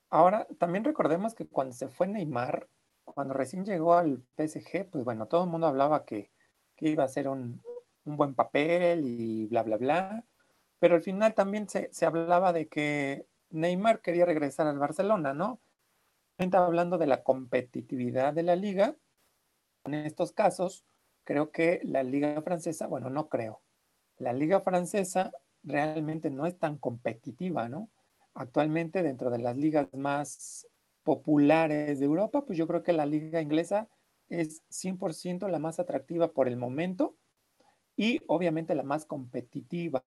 Ahora, 0.09 0.47
también 0.57 0.83
recordemos 0.83 1.33
que 1.33 1.47
cuando 1.47 1.73
se 1.73 1.87
fue 1.87 2.07
Neymar, 2.07 2.67
cuando 3.05 3.33
recién 3.33 3.63
llegó 3.63 3.93
al 3.93 4.23
PSG, 4.35 4.89
pues 4.89 5.05
bueno, 5.05 5.27
todo 5.27 5.45
el 5.45 5.49
mundo 5.49 5.67
hablaba 5.67 6.05
que, 6.05 6.31
iba 6.83 7.03
a 7.03 7.07
ser 7.07 7.27
un 7.27 7.61
buen 8.03 8.33
papel 8.33 9.03
y 9.05 9.45
bla, 9.45 9.61
bla, 9.61 9.77
bla 9.77 10.25
pero 10.81 10.95
al 10.95 11.03
final 11.03 11.35
también 11.35 11.69
se, 11.69 11.89
se 11.93 12.07
hablaba 12.07 12.53
de 12.53 12.67
que 12.67 13.27
Neymar 13.51 14.01
quería 14.01 14.25
regresar 14.25 14.65
al 14.65 14.79
Barcelona, 14.79 15.35
¿no? 15.35 15.61
Hablando 16.53 16.97
de 16.97 17.05
la 17.05 17.21
competitividad 17.23 18.33
de 18.33 18.41
la 18.41 18.55
liga, 18.55 18.95
en 19.85 19.93
estos 19.93 20.31
casos, 20.31 20.85
creo 21.23 21.51
que 21.51 21.81
la 21.83 22.01
liga 22.01 22.41
francesa, 22.41 22.87
bueno, 22.87 23.11
no 23.11 23.29
creo, 23.29 23.61
la 24.17 24.33
liga 24.33 24.61
francesa 24.61 25.31
realmente 25.63 26.31
no 26.31 26.47
es 26.47 26.57
tan 26.57 26.79
competitiva, 26.79 27.69
¿no? 27.69 27.91
Actualmente 28.33 29.03
dentro 29.03 29.29
de 29.29 29.37
las 29.37 29.55
ligas 29.55 29.87
más 29.93 30.67
populares 31.03 31.99
de 31.99 32.05
Europa, 32.05 32.43
pues 32.43 32.57
yo 32.57 32.65
creo 32.67 32.81
que 32.81 32.93
la 32.93 33.05
liga 33.05 33.39
inglesa 33.39 33.87
es 34.29 34.63
100% 34.69 35.47
la 35.47 35.59
más 35.59 35.79
atractiva 35.79 36.31
por 36.33 36.47
el 36.47 36.57
momento 36.57 37.17
y 37.95 38.19
obviamente 38.27 38.75
la 38.75 38.83
más 38.83 39.05
competitiva. 39.05 40.03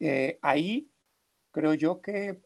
Eh, 0.00 0.38
ahí 0.42 0.90
creo 1.52 1.74
yo 1.74 2.00
que 2.00 2.40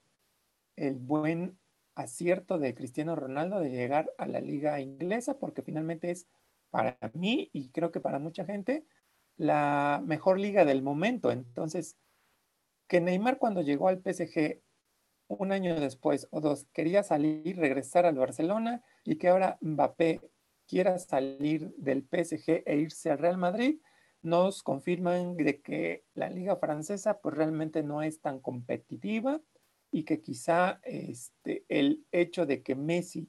el 0.77 0.95
buen 0.97 1.59
acierto 1.95 2.59
de 2.59 2.75
Cristiano 2.75 3.15
Ronaldo 3.17 3.61
de 3.61 3.71
llegar 3.71 4.13
a 4.19 4.27
la 4.27 4.41
liga 4.41 4.81
inglesa, 4.81 5.39
porque 5.39 5.63
finalmente 5.63 6.11
es 6.11 6.27
para 6.71 6.99
mí 7.15 7.51
y 7.53 7.69
creo 7.71 7.93
que 7.93 8.01
para 8.01 8.19
mucha 8.19 8.45
gente 8.45 8.85
la 9.37 10.03
mejor 10.05 10.39
liga 10.41 10.65
del 10.65 10.83
momento. 10.83 11.31
Entonces, 11.31 11.97
que 12.89 13.01
Neymar 13.01 13.39
cuando 13.39 13.63
llegó 13.63 13.89
al 13.89 14.03
PSG 14.03 14.61
un 15.29 15.53
año 15.53 15.79
después 15.79 16.29
o 16.31 16.41
dos 16.41 16.67
quería 16.73 17.03
salir, 17.03 17.57
regresar 17.57 18.07
al 18.07 18.17
Barcelona 18.17 18.83
y 19.05 19.17
que 19.17 19.29
ahora 19.29 19.59
Mbappé 19.61 20.21
quiera 20.67 20.99
salir 20.99 21.75
del 21.77 22.03
PSG 22.03 22.63
e 22.67 22.77
irse 22.77 23.11
al 23.11 23.19
Real 23.19 23.39
Madrid, 23.39 23.79
nos 24.25 24.63
confirman 24.63 25.37
de 25.37 25.61
que 25.61 26.07
la 26.15 26.31
liga 26.31 26.57
francesa 26.57 27.21
pues 27.21 27.35
realmente 27.35 27.83
no 27.83 28.01
es 28.03 28.21
tan 28.23 28.41
competitiva 28.41 29.43
y 29.91 30.05
que 30.05 30.23
quizá 30.23 30.81
este, 30.83 31.67
el 31.69 32.07
hecho 32.11 32.47
de 32.47 32.63
que 32.63 32.75
Messi 32.75 33.29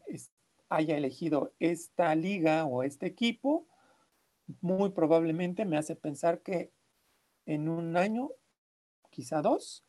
haya 0.70 0.96
elegido 0.96 1.54
esta 1.60 2.16
liga 2.16 2.66
o 2.66 2.82
este 2.82 3.08
equipo, 3.08 3.68
muy 4.62 4.92
probablemente 4.92 5.66
me 5.66 5.78
hace 5.78 5.98
pensar 5.98 6.42
que 6.42 6.72
en 7.46 7.68
un 7.68 7.98
año, 7.98 8.32
quizá 9.10 9.42
dos, 9.42 9.86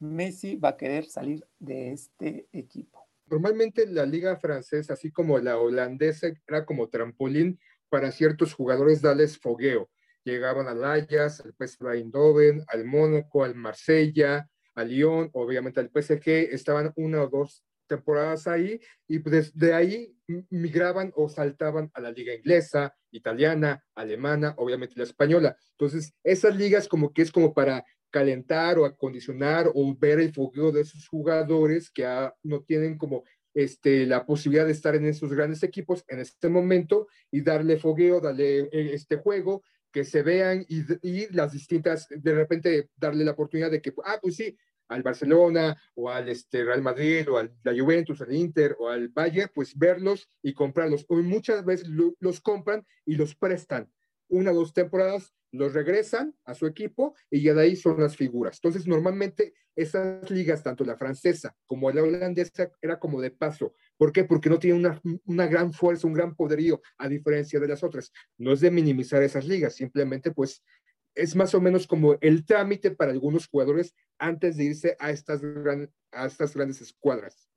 Messi 0.00 0.56
va 0.56 0.70
a 0.70 0.76
querer 0.76 1.04
salir 1.04 1.46
de 1.60 1.92
este 1.92 2.48
equipo. 2.52 3.08
Normalmente 3.26 3.86
la 3.86 4.04
liga 4.04 4.36
francesa, 4.36 4.94
así 4.94 5.12
como 5.12 5.38
la 5.38 5.58
holandesa, 5.58 6.26
era 6.48 6.66
como 6.66 6.88
trampolín 6.88 7.60
para 7.88 8.10
ciertos 8.10 8.52
jugadores 8.52 9.00
darles 9.00 9.38
fogueo. 9.38 9.88
Llegaban 10.24 10.66
al 10.68 10.82
Ajax, 10.82 11.40
al 11.40 11.54
PSV 11.54 11.92
Eindhoven, 11.92 12.64
al 12.68 12.84
Mónaco, 12.84 13.44
al 13.44 13.54
Marsella, 13.54 14.48
al 14.74 14.88
Lyon, 14.88 15.30
obviamente 15.32 15.80
al 15.80 15.90
PSG, 15.90 16.28
estaban 16.52 16.92
una 16.96 17.22
o 17.22 17.28
dos 17.28 17.64
temporadas 17.86 18.46
ahí 18.46 18.80
y 19.06 19.18
desde 19.18 19.52
pues, 19.52 19.72
ahí 19.72 20.16
migraban 20.50 21.12
o 21.14 21.28
saltaban 21.28 21.90
a 21.94 22.00
la 22.00 22.10
liga 22.10 22.34
inglesa, 22.34 22.94
italiana, 23.10 23.84
alemana, 23.94 24.54
obviamente 24.56 24.94
la 24.96 25.04
española. 25.04 25.56
Entonces, 25.72 26.14
esas 26.22 26.56
ligas 26.56 26.88
como 26.88 27.12
que 27.12 27.22
es 27.22 27.30
como 27.30 27.52
para 27.52 27.84
calentar 28.10 28.78
o 28.78 28.84
acondicionar 28.84 29.70
o 29.74 29.94
ver 29.96 30.20
el 30.20 30.32
fogueo 30.32 30.72
de 30.72 30.82
esos 30.82 31.08
jugadores 31.08 31.90
que 31.90 32.06
no 32.42 32.62
tienen 32.62 32.96
como 32.96 33.24
este, 33.54 34.06
la 34.06 34.24
posibilidad 34.24 34.66
de 34.66 34.72
estar 34.72 34.94
en 34.94 35.06
esos 35.06 35.32
grandes 35.32 35.62
equipos 35.62 36.04
en 36.08 36.20
este 36.20 36.48
momento 36.48 37.06
y 37.30 37.40
darle 37.42 37.76
fogueo, 37.76 38.20
darle 38.20 38.60
eh, 38.72 38.90
este 38.92 39.16
juego, 39.16 39.62
que 39.94 40.04
se 40.04 40.24
vean 40.24 40.66
y, 40.68 41.32
las 41.32 41.52
distintas, 41.52 42.08
de 42.10 42.34
repente 42.34 42.90
darle 42.96 43.24
la 43.24 43.30
oportunidad 43.30 43.70
de 43.70 43.80
que, 43.80 43.94
ah, 44.04 44.18
pues 44.20 44.34
sí, 44.34 44.58
al 44.88 45.04
Barcelona 45.04 45.80
o 45.94 46.10
al 46.10 46.28
este, 46.28 46.64
Real 46.64 46.82
Madrid 46.82 47.30
o 47.30 47.38
al 47.38 47.54
la 47.62 47.72
Juventus, 47.72 48.20
al 48.20 48.34
Inter 48.34 48.74
o 48.80 48.88
al 48.88 49.08
Bayern, 49.08 49.52
pues 49.54 49.78
verlos 49.78 50.28
y 50.42 50.52
comprarlos. 50.52 51.06
O 51.08 51.14
muchas 51.14 51.64
veces 51.64 51.88
los 52.18 52.40
compran 52.40 52.84
y 53.06 53.14
los 53.14 53.36
prestan. 53.36 53.88
Una 54.26 54.50
o 54.50 54.54
dos 54.54 54.72
temporadas 54.74 55.32
los 55.52 55.72
regresan 55.72 56.34
a 56.44 56.54
su 56.54 56.66
equipo 56.66 57.14
y 57.30 57.42
ya 57.42 57.54
de 57.54 57.62
ahí 57.62 57.76
son 57.76 58.00
las 58.00 58.16
figuras. 58.16 58.56
Entonces, 58.56 58.88
normalmente 58.88 59.54
esas 59.76 60.28
ligas, 60.28 60.64
tanto 60.64 60.84
la 60.84 60.96
francesa 60.96 61.54
como 61.66 61.88
la 61.92 62.02
holandesa, 62.02 62.72
era 62.82 62.98
como 62.98 63.20
de 63.20 63.30
paso. 63.30 63.74
¿Por 63.96 64.12
qué? 64.12 64.24
Porque 64.24 64.50
no 64.50 64.58
tienen 64.58 64.80
una, 64.84 65.00
una, 65.24 65.46
gran 65.46 65.72
fuerza, 65.72 66.06
un 66.06 66.14
gran 66.14 66.34
poderío, 66.34 66.80
a 66.98 67.08
diferencia 67.08 67.60
de 67.60 67.68
las 67.68 67.84
otras. 67.84 68.12
No 68.36 68.52
es 68.52 68.60
de 68.60 68.70
minimizar 68.70 69.22
esas 69.22 69.46
ligas, 69.46 69.74
simplemente 69.74 70.32
pues 70.32 70.62
es 71.14 71.36
más 71.36 71.54
o 71.54 71.60
menos 71.60 71.86
como 71.86 72.16
el 72.20 72.44
trámite 72.44 72.90
para 72.90 73.12
algunos 73.12 73.46
jugadores 73.46 73.94
antes 74.18 74.56
de 74.56 74.64
irse 74.64 74.96
a 74.98 75.10
estas, 75.10 75.40
a 76.12 76.26
estas 76.26 76.54
grandes 76.54 76.80
escuadras. 76.80 77.48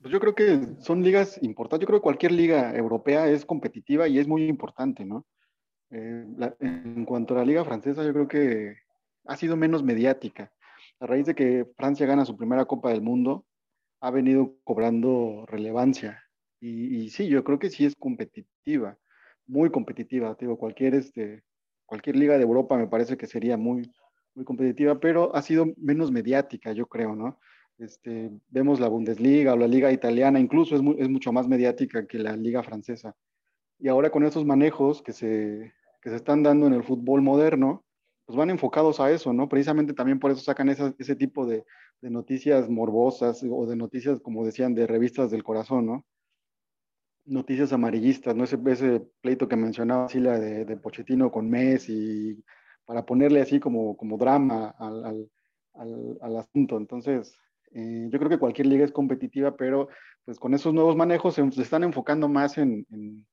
Pues 0.00 0.12
yo 0.12 0.20
creo 0.20 0.34
que 0.34 0.60
son 0.80 1.02
ligas 1.02 1.38
importantes. 1.42 1.84
Yo 1.84 1.86
creo 1.86 2.00
que 2.00 2.04
cualquier 2.04 2.32
liga 2.32 2.76
europea 2.76 3.28
es 3.28 3.46
competitiva 3.46 4.06
y 4.06 4.18
es 4.18 4.28
muy 4.28 4.44
importante, 4.46 5.04
¿no? 5.04 5.26
Eh, 5.90 6.26
en 6.60 7.04
cuanto 7.06 7.34
a 7.34 7.38
la 7.38 7.44
liga 7.44 7.64
francesa, 7.64 8.04
yo 8.04 8.12
creo 8.12 8.28
que 8.28 8.76
ha 9.24 9.36
sido 9.36 9.56
menos 9.56 9.82
mediática. 9.82 10.52
A 11.04 11.06
raíz 11.06 11.26
de 11.26 11.34
que 11.34 11.66
Francia 11.76 12.06
gana 12.06 12.24
su 12.24 12.34
primera 12.34 12.64
Copa 12.64 12.88
del 12.88 13.02
Mundo, 13.02 13.44
ha 14.00 14.10
venido 14.10 14.56
cobrando 14.64 15.44
relevancia. 15.46 16.22
Y, 16.60 17.10
sí, 17.10 17.28
yo 17.28 17.44
creo 17.44 17.58
que 17.58 17.68
sí 17.68 17.84
es 17.84 17.94
competitiva 17.94 18.96
muy 19.46 19.70
competitiva. 19.70 20.34
Digo, 20.40 20.56
cualquier, 20.56 20.94
este, 20.94 21.42
cualquier 21.84 22.16
liga 22.16 22.38
de 22.38 22.44
Europa 22.44 22.78
me 22.78 22.86
parece 22.86 23.18
que 23.18 23.26
sería 23.26 23.58
muy, 23.58 23.92
muy 24.34 24.46
competitiva, 24.46 24.98
pero 24.98 25.36
ha 25.36 25.42
sido 25.42 25.66
menos 25.76 26.10
mediática, 26.10 26.72
yo 26.72 26.86
creo, 26.86 27.14
¿no? 27.14 27.38
Este, 27.76 28.30
vemos 28.48 28.80
la 28.80 28.88
Bundesliga 28.88 29.52
o 29.52 29.58
la 29.58 29.68
liga 29.68 29.92
italiana, 29.92 30.40
incluso 30.40 30.74
es, 30.74 30.82
es 30.98 31.10
mucho 31.10 31.32
más 31.32 31.46
mediática 31.46 32.06
que 32.06 32.18
la 32.18 32.34
liga 32.34 32.62
francesa. 32.62 33.14
Y 33.78 33.88
ahora 33.88 34.08
con 34.08 34.24
esos 34.24 34.46
manejos 34.46 35.02
que 35.02 35.12
se, 35.12 35.74
que 36.00 36.08
se 36.08 36.16
están 36.16 36.42
dando 36.42 36.66
en 36.66 36.72
el 36.72 36.82
fútbol 36.82 37.20
moderno, 37.20 37.84
pues 38.26 38.36
van 38.36 38.50
enfocados 38.50 39.00
a 39.00 39.10
eso, 39.10 39.32
¿no? 39.32 39.48
Precisamente 39.48 39.92
también 39.92 40.18
por 40.18 40.30
eso 40.30 40.40
sacan 40.40 40.68
ese 40.68 41.16
tipo 41.16 41.46
de, 41.46 41.64
noticias 42.02 42.68
morbosas 42.68 43.42
o 43.50 43.66
de 43.66 43.76
noticias, 43.76 44.20
como 44.20 44.44
decían, 44.44 44.74
de 44.74 44.86
revistas 44.86 45.30
del 45.30 45.42
corazón, 45.42 45.86
¿no? 45.86 46.04
noticias 47.26 47.72
amarillistas, 47.72 48.36
¿no? 48.36 48.44
Ese, 48.44 48.58
ese 48.66 49.00
pleito 49.22 49.48
que 49.48 49.56
mencionaba 49.56 50.08
Sila 50.08 50.38
de, 50.38 50.64
de 50.64 50.76
Pochettino 50.76 51.30
con 51.30 51.48
Messi, 51.48 52.44
para 52.84 53.04
ponerle 53.04 53.40
así 53.40 53.60
como, 53.60 53.96
como 53.96 54.18
drama 54.18 54.74
al, 54.78 55.30
al, 56.20 56.36
asunto. 56.36 56.76
Entonces, 56.76 57.36
eh, 57.72 58.08
yo 58.10 58.18
creo 58.18 58.30
que 58.30 58.38
cualquier 58.38 58.66
liga 58.66 58.84
es 58.84 58.92
competitiva, 58.92 59.56
pero 59.56 59.88
pues 60.24 60.38
con 60.38 60.54
esos 60.54 60.72
nuevos 60.72 60.96
manejos 60.96 61.34
se, 61.34 61.42
están 61.60 61.82
enfocando 61.82 62.28
más 62.28 62.58
en, 62.58 62.86
en, 62.90 63.26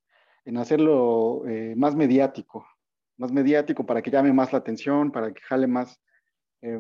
en 0.46 0.58
hacerlo 0.58 1.44
eh, 1.48 1.74
más 1.76 1.96
mediático, 1.96 2.66
más 3.22 3.32
mediático 3.32 3.86
para 3.86 4.02
que 4.02 4.10
llame 4.10 4.34
más 4.34 4.52
la 4.52 4.58
atención, 4.58 5.12
para 5.12 5.32
que 5.32 5.42
jale 5.42 5.68
más, 5.68 6.02
eh, 6.64 6.80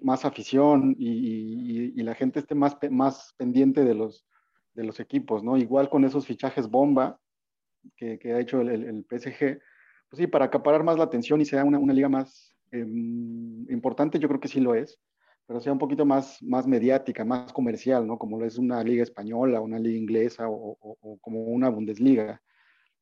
más 0.00 0.24
afición 0.24 0.94
y, 0.96 1.10
y, 1.10 1.92
y, 1.96 2.02
la 2.04 2.14
gente 2.14 2.38
esté 2.38 2.54
más, 2.54 2.76
más 2.88 3.34
pendiente 3.36 3.82
de 3.84 3.94
los, 3.94 4.24
de 4.74 4.84
los 4.84 5.00
equipos, 5.00 5.42
¿no? 5.42 5.56
Igual 5.56 5.90
con 5.90 6.04
esos 6.04 6.24
fichajes 6.24 6.68
bomba 6.68 7.18
que, 7.96 8.16
que 8.20 8.32
ha 8.32 8.38
hecho 8.38 8.60
el, 8.60 8.68
el, 8.68 9.04
PSG, 9.10 9.58
pues 10.08 10.18
sí, 10.18 10.28
para 10.28 10.44
acaparar 10.44 10.84
más 10.84 10.98
la 10.98 11.04
atención 11.04 11.40
y 11.40 11.44
sea 11.44 11.64
una, 11.64 11.80
una 11.80 11.92
liga 11.92 12.08
más 12.08 12.54
eh, 12.70 12.86
importante, 13.68 14.20
yo 14.20 14.28
creo 14.28 14.38
que 14.38 14.46
sí 14.46 14.60
lo 14.60 14.76
es, 14.76 15.00
pero 15.48 15.58
sea 15.58 15.72
un 15.72 15.80
poquito 15.80 16.06
más, 16.06 16.40
más 16.44 16.68
mediática, 16.68 17.24
más 17.24 17.52
comercial, 17.52 18.06
¿no? 18.06 18.18
Como 18.18 18.38
lo 18.38 18.46
es 18.46 18.56
una 18.56 18.84
liga 18.84 19.02
española, 19.02 19.60
una 19.60 19.80
liga 19.80 19.98
inglesa 19.98 20.48
o, 20.48 20.78
o, 20.80 20.96
o 21.00 21.18
como 21.18 21.42
una 21.42 21.70
Bundesliga. 21.70 22.40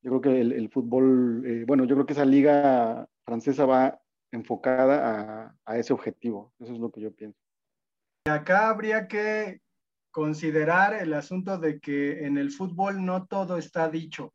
Yo 0.02 0.10
creo 0.10 0.20
que 0.20 0.40
el, 0.40 0.52
el 0.52 0.68
fútbol, 0.70 1.44
eh, 1.46 1.64
bueno, 1.66 1.84
yo 1.84 1.94
creo 1.94 2.06
que 2.06 2.14
esa 2.14 2.24
liga 2.24 3.06
francesa 3.24 3.66
va 3.66 4.00
enfocada 4.32 5.44
a, 5.44 5.56
a 5.64 5.78
ese 5.78 5.92
objetivo, 5.92 6.52
eso 6.58 6.72
es 6.72 6.78
lo 6.78 6.90
que 6.90 7.00
yo 7.00 7.12
pienso. 7.12 7.38
Acá 8.26 8.68
habría 8.68 9.08
que 9.08 9.60
considerar 10.10 10.94
el 10.94 11.14
asunto 11.14 11.58
de 11.58 11.80
que 11.80 12.24
en 12.26 12.38
el 12.38 12.50
fútbol 12.50 13.04
no 13.04 13.26
todo 13.26 13.56
está 13.56 13.88
dicho. 13.88 14.34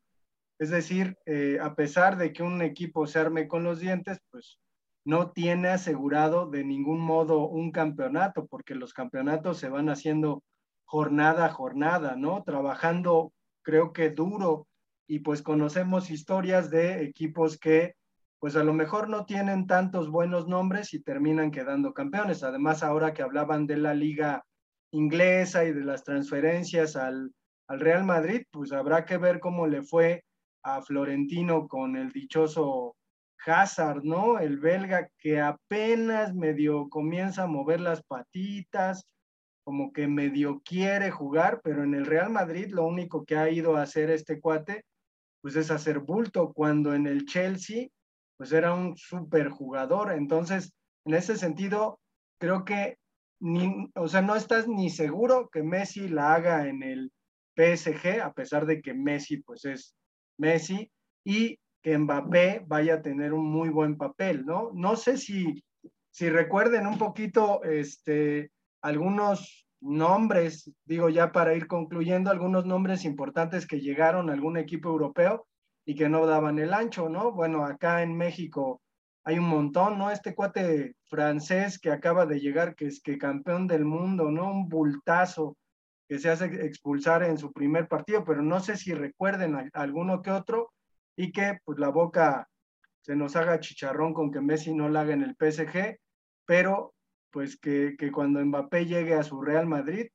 Es 0.59 0.69
decir, 0.69 1.17
eh, 1.25 1.59
a 1.61 1.75
pesar 1.75 2.17
de 2.17 2.31
que 2.31 2.43
un 2.43 2.61
equipo 2.61 3.07
se 3.07 3.19
arme 3.19 3.47
con 3.47 3.63
los 3.63 3.79
dientes, 3.79 4.19
pues 4.31 4.59
no 5.05 5.31
tiene 5.31 5.67
asegurado 5.67 6.49
de 6.49 6.63
ningún 6.63 6.99
modo 6.99 7.47
un 7.47 7.71
campeonato, 7.71 8.47
porque 8.47 8.73
los 8.73 8.93
campeonatos 8.93 9.57
se 9.57 9.69
van 9.69 9.89
haciendo 9.89 10.43
jornada 10.85 11.45
a 11.45 11.49
jornada, 11.49 12.15
¿no? 12.15 12.43
Trabajando, 12.43 13.33
creo 13.63 13.91
que 13.91 14.09
duro, 14.09 14.67
y 15.07 15.19
pues 15.19 15.41
conocemos 15.41 16.09
historias 16.09 16.69
de 16.69 17.03
equipos 17.03 17.57
que 17.57 17.95
pues 18.39 18.55
a 18.55 18.63
lo 18.63 18.73
mejor 18.73 19.09
no 19.09 19.25
tienen 19.25 19.65
tantos 19.65 20.09
buenos 20.09 20.47
nombres 20.47 20.93
y 20.93 21.01
terminan 21.01 21.51
quedando 21.51 21.93
campeones. 21.93 22.43
Además, 22.43 22.83
ahora 22.83 23.13
que 23.13 23.23
hablaban 23.23 23.65
de 23.65 23.77
la 23.77 23.93
liga 23.93 24.45
inglesa 24.91 25.65
y 25.65 25.73
de 25.73 25.83
las 25.83 26.03
transferencias 26.03 26.95
al, 26.95 27.31
al 27.67 27.79
Real 27.79 28.03
Madrid, 28.03 28.43
pues 28.51 28.71
habrá 28.71 29.05
que 29.05 29.17
ver 29.17 29.39
cómo 29.39 29.67
le 29.67 29.81
fue 29.81 30.23
a 30.63 30.81
Florentino 30.81 31.67
con 31.67 31.95
el 31.95 32.11
dichoso 32.11 32.95
Hazard, 33.45 34.03
¿no? 34.03 34.39
El 34.39 34.57
belga 34.59 35.09
que 35.17 35.39
apenas 35.39 36.33
medio 36.33 36.89
comienza 36.89 37.43
a 37.43 37.47
mover 37.47 37.79
las 37.79 38.03
patitas, 38.03 39.05
como 39.63 39.91
que 39.91 40.07
medio 40.07 40.61
quiere 40.63 41.11
jugar, 41.11 41.61
pero 41.63 41.83
en 41.83 41.95
el 41.95 42.05
Real 42.05 42.29
Madrid 42.29 42.67
lo 42.71 42.85
único 42.85 43.25
que 43.25 43.37
ha 43.37 43.49
ido 43.49 43.75
a 43.75 43.81
hacer 43.81 44.09
este 44.11 44.39
cuate, 44.39 44.83
pues 45.45 45.55
es 45.57 45.69
hacer 45.69 45.99
bulto, 45.99 46.51
cuando 46.53 46.95
en 46.95 47.05
el 47.05 47.27
Chelsea, 47.27 47.89
pues 48.35 48.51
era 48.51 48.73
un 48.73 48.97
super 48.97 49.49
jugador. 49.49 50.11
Entonces, 50.11 50.73
en 51.05 51.13
ese 51.13 51.37
sentido, 51.37 51.99
creo 52.39 52.65
que 52.65 52.97
ni, 53.39 53.91
o 53.93 54.07
sea, 54.07 54.23
no 54.23 54.35
estás 54.35 54.67
ni 54.67 54.89
seguro 54.89 55.47
que 55.53 55.61
Messi 55.61 56.07
la 56.07 56.33
haga 56.33 56.67
en 56.67 56.81
el 56.81 57.11
PSG, 57.55 58.21
a 58.23 58.33
pesar 58.33 58.65
de 58.65 58.81
que 58.81 58.95
Messi, 58.95 59.37
pues 59.43 59.65
es 59.65 59.95
Messi, 60.39 60.91
y 61.23 61.59
que 61.83 61.95
Mbappé 61.95 62.63
vaya 62.65 62.95
a 62.95 63.01
tener 63.03 63.31
un 63.31 63.45
muy 63.45 63.69
buen 63.69 63.97
papel, 63.97 64.47
¿no? 64.47 64.71
No 64.73 64.95
sé 64.95 65.15
si, 65.15 65.63
si 66.09 66.27
recuerden 66.27 66.87
un 66.87 66.97
poquito 66.97 67.61
este, 67.61 68.49
algunos 68.81 69.64
nombres, 69.85 70.71
digo 70.85 71.09
ya 71.09 71.31
para 71.31 71.55
ir 71.55 71.67
concluyendo, 71.67 72.31
algunos 72.31 72.65
nombres 72.65 73.05
importantes 73.05 73.67
que 73.67 73.79
llegaron 73.79 74.29
a 74.29 74.33
algún 74.33 74.57
equipo 74.57 74.89
europeo 74.89 75.47
y 75.85 75.95
que 75.95 76.09
no 76.09 76.25
daban 76.25 76.57
el 76.57 76.73
ancho, 76.73 77.07
¿no? 77.07 77.31
Bueno, 77.31 77.63
acá 77.63 78.01
en 78.01 78.17
México 78.17 78.81
hay 79.23 79.37
un 79.37 79.47
montón, 79.47 79.99
¿no? 79.99 80.09
Este 80.09 80.33
cuate 80.33 80.95
francés 81.05 81.79
que 81.79 81.91
acaba 81.91 82.25
de 82.25 82.39
llegar, 82.39 82.75
que 82.75 82.87
es 82.87 82.99
que 83.01 83.17
campeón 83.17 83.67
del 83.67 83.85
mundo, 83.85 84.31
¿no? 84.31 84.51
Un 84.51 84.67
bultazo 84.67 85.55
que 86.07 86.17
se 86.17 86.29
hace 86.29 86.45
expulsar 86.65 87.23
en 87.23 87.37
su 87.37 87.51
primer 87.51 87.87
partido, 87.87 88.23
pero 88.25 88.41
no 88.41 88.59
sé 88.59 88.77
si 88.77 88.93
recuerden 88.93 89.55
a, 89.55 89.69
alguno 89.73 90.21
que 90.21 90.31
otro 90.31 90.73
y 91.15 91.31
que 91.31 91.59
pues 91.63 91.77
la 91.77 91.89
boca 91.89 92.47
se 93.01 93.15
nos 93.15 93.35
haga 93.35 93.59
chicharrón 93.59 94.15
con 94.15 94.31
que 94.31 94.41
Messi 94.41 94.73
no 94.73 94.89
la 94.89 95.01
haga 95.01 95.13
en 95.13 95.21
el 95.21 95.35
PSG, 95.35 95.99
pero 96.45 96.94
pues 97.35 97.57
que, 97.57 97.97
que 97.99 98.13
cuando 98.13 98.39
Mbappé 98.39 98.85
llegue 98.85 99.13
a 99.13 99.21
su 99.21 99.41
Real 99.41 99.67
Madrid 99.67 100.07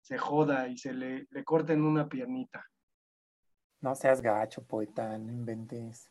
se 0.00 0.18
joda 0.18 0.66
y 0.66 0.76
se 0.76 0.92
le, 0.92 1.28
le 1.30 1.44
corten 1.44 1.84
una 1.84 2.08
piernita. 2.08 2.66
No 3.80 3.94
seas 3.94 4.20
gacho, 4.20 4.64
poeta, 4.66 5.16
no 5.16 5.30
inventes. 5.30 6.10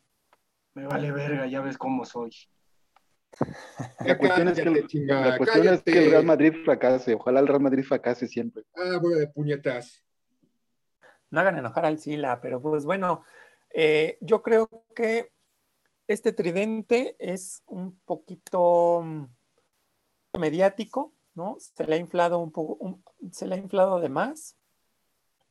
Me 0.73 0.87
vale 0.87 1.11
verga, 1.11 1.47
ya 1.47 1.59
ves 1.59 1.77
cómo 1.77 2.05
soy. 2.05 2.31
La 4.05 4.17
cuestión, 4.17 4.47
es 4.47 4.53
que, 4.61 4.61
el- 4.69 4.87
chingada, 4.87 5.31
la 5.31 5.37
cuestión 5.37 5.67
es 5.67 5.83
que 5.83 5.97
el. 5.97 6.11
Real 6.11 6.25
Madrid 6.25 6.53
fracase. 6.63 7.13
Ojalá 7.13 7.41
el 7.41 7.47
Real 7.47 7.59
Madrid 7.59 7.83
fracase 7.83 8.25
siempre. 8.29 8.63
Ah, 8.73 8.99
bola 9.01 9.17
de 9.17 9.27
puñetas. 9.27 10.01
No 11.29 11.41
hagan 11.41 11.57
enojar 11.57 11.85
al 11.85 11.99
Sila, 11.99 12.39
pero 12.39 12.61
pues 12.61 12.85
bueno, 12.85 13.25
eh, 13.69 14.17
yo 14.21 14.41
creo 14.41 14.69
que 14.95 15.33
este 16.07 16.31
tridente 16.31 17.17
es 17.19 17.63
un 17.65 17.99
poquito 18.05 19.01
mm, 19.03 19.25
mediático, 20.43 21.13
¿no? 21.35 21.55
Se 21.57 21.85
le 21.85 21.95
ha 21.95 21.97
inflado 21.97 22.39
un 22.39 22.51
poco, 22.51 22.99
se 23.31 23.47
le 23.47 23.55
ha 23.55 23.57
inflado 23.57 24.01
de 24.01 24.09
más 24.09 24.57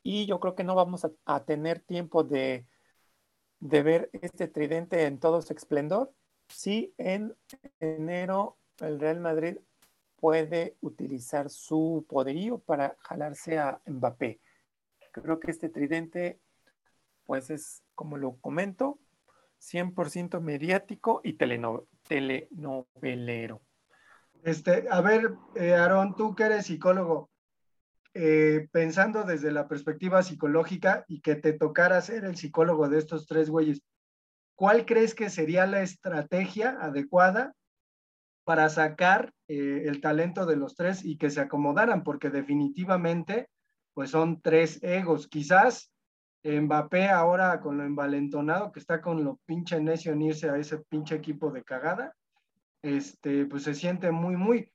y 0.02 0.26
yo 0.26 0.38
creo 0.38 0.55
que 0.55 0.64
no 0.64 0.74
vamos 0.74 1.07
a, 1.24 1.44
tener 1.44 1.81
tiempo 1.81 2.24
de, 2.24 2.66
de 3.61 3.83
ver 3.83 4.11
este 4.12 4.48
tridente 4.48 5.05
en 5.07 5.18
todo 5.18 5.40
su 5.40 5.55
esplendor. 5.55 6.12
Sí, 6.48 6.92
en 6.98 7.35
enero 7.81 8.59
el 8.81 9.00
Real 9.00 9.20
Madrid 9.20 9.57
puede 10.16 10.76
utilizar 10.83 11.48
su 11.48 12.05
poderío 12.07 12.59
para 12.59 12.96
jalarse 13.00 13.59
a 13.59 13.81
Mbappé. 13.87 14.40
Creo 15.12 15.40
que 15.40 15.50
este 15.50 15.70
tridente, 15.70 16.38
pues 17.24 17.48
es, 17.48 17.83
como 17.94 18.18
lo 18.18 18.37
comento, 18.40 18.98
100% 19.59 20.40
mediático 20.42 21.22
y 21.24 21.35
teleno- 21.38 21.87
telenovelero. 22.07 23.62
Este, 24.42 24.87
a 24.90 25.00
ver, 25.00 25.35
eh, 25.55 25.74
Aarón, 25.74 26.16
tú 26.16 26.35
que 26.35 26.42
eres 26.42 26.66
psicólogo, 26.66 27.31
eh, 28.12 28.68
pensando 28.72 29.22
desde 29.22 29.52
la 29.52 29.68
perspectiva 29.68 30.22
psicológica 30.22 31.05
y 31.07 31.20
que 31.20 31.37
te 31.37 31.52
tocara 31.52 32.00
ser 32.00 32.24
el 32.24 32.37
psicólogo 32.37 32.88
de 32.88 32.98
estos 32.98 33.26
tres 33.26 33.48
güeyes, 33.48 33.83
¿cuál 34.57 34.85
crees 34.85 35.14
que 35.14 35.31
sería 35.31 35.66
la 35.66 35.83
estrategia 35.83 36.76
adecuada 36.81 37.55
para 38.44 38.68
sacar 38.68 39.33
eh, 39.46 39.85
el 39.87 40.00
talento 40.00 40.44
de 40.44 40.57
los 40.57 40.74
tres 40.74 41.05
y 41.05 41.18
que 41.18 41.31
se 41.31 41.40
acomodaran? 41.40 42.02
Porque 42.02 42.28
definitivamente, 42.28 43.48
pues 43.94 44.11
son 44.11 44.40
tres 44.42 44.83
egos. 44.83 45.28
Quizás 45.28 45.92
Mbappé 46.44 47.09
ahora 47.09 47.61
con 47.61 47.78
lo 47.78 47.85
envalentonado 47.85 48.72
que 48.72 48.81
está 48.81 49.00
con 49.00 49.22
lo 49.22 49.38
pinche 49.46 49.81
necio 49.81 50.12
en 50.12 50.22
irse 50.22 50.50
a 50.50 50.57
ese 50.57 50.78
pinche 50.78 51.14
equipo 51.14 51.52
de 51.52 51.62
cagada, 51.62 52.16
este, 52.83 53.47
pues 53.47 53.62
se 53.62 53.75
siente 53.75 54.11
muy, 54.11 54.37
muy, 54.37 54.73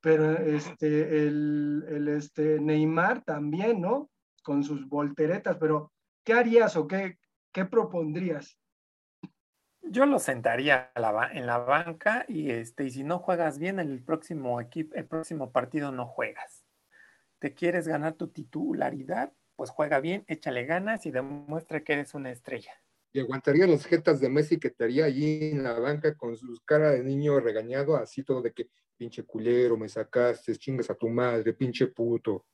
pero 0.00 0.32
este, 0.32 1.26
el, 1.26 1.84
el, 1.88 2.08
este, 2.08 2.60
Neymar 2.60 3.22
también, 3.22 3.80
¿no? 3.80 4.10
Con 4.42 4.64
sus 4.64 4.88
volteretas, 4.88 5.56
pero 5.58 5.92
¿qué 6.24 6.32
harías 6.32 6.76
o 6.76 6.86
qué, 6.86 7.18
qué 7.52 7.64
propondrías? 7.66 8.58
Yo 9.82 10.06
lo 10.06 10.18
sentaría 10.18 10.92
en 10.94 11.46
la 11.46 11.58
banca 11.58 12.24
y, 12.28 12.50
este, 12.50 12.84
y 12.84 12.90
si 12.90 13.02
no 13.02 13.18
juegas 13.18 13.58
bien 13.58 13.80
el 13.80 14.02
próximo 14.02 14.60
equipo, 14.60 14.94
el 14.94 15.06
próximo 15.06 15.52
partido 15.52 15.90
no 15.90 16.06
juegas. 16.06 16.64
¿Te 17.38 17.54
quieres 17.54 17.88
ganar 17.88 18.14
tu 18.14 18.28
titularidad? 18.28 19.32
Pues 19.56 19.70
juega 19.70 20.00
bien, 20.00 20.24
échale 20.26 20.64
ganas 20.64 21.06
y 21.06 21.10
demuestra 21.10 21.82
que 21.82 21.94
eres 21.94 22.14
una 22.14 22.30
estrella. 22.30 22.72
Y 23.12 23.20
aguantaría 23.20 23.66
los 23.66 23.84
jetas 23.84 24.20
de 24.20 24.28
Messi 24.28 24.58
que 24.58 24.68
estaría 24.68 25.04
allí 25.04 25.50
en 25.50 25.62
la 25.62 25.78
banca 25.78 26.14
con 26.14 26.36
su 26.36 26.56
cara 26.64 26.90
de 26.90 27.02
niño 27.02 27.40
regañado, 27.40 27.96
así 27.96 28.22
todo 28.22 28.40
de 28.40 28.52
que 28.52 28.70
pinche 28.96 29.24
culero, 29.24 29.76
me 29.76 29.88
sacaste, 29.88 30.54
chingas 30.56 30.90
a 30.90 30.94
tu 30.94 31.08
madre, 31.08 31.54
pinche 31.54 31.88
puto. 31.88 32.46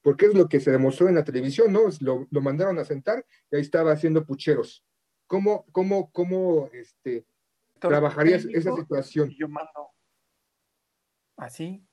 Porque 0.00 0.26
es 0.26 0.34
lo 0.34 0.48
que 0.48 0.60
se 0.60 0.70
demostró 0.70 1.08
en 1.08 1.14
la 1.14 1.24
televisión, 1.24 1.72
¿no? 1.72 1.82
Lo, 2.00 2.26
lo 2.30 2.40
mandaron 2.40 2.78
a 2.78 2.84
sentar 2.84 3.24
y 3.50 3.56
ahí 3.56 3.62
estaba 3.62 3.92
haciendo 3.92 4.24
pucheros. 4.24 4.84
¿Cómo, 5.26 5.64
cómo, 5.72 6.10
cómo, 6.12 6.68
este, 6.72 7.26
trabajarías 7.78 8.44
esa 8.44 8.74
situación? 8.74 9.30
yo 9.30 9.48
mando. 9.48 9.90
Así. 11.36 11.86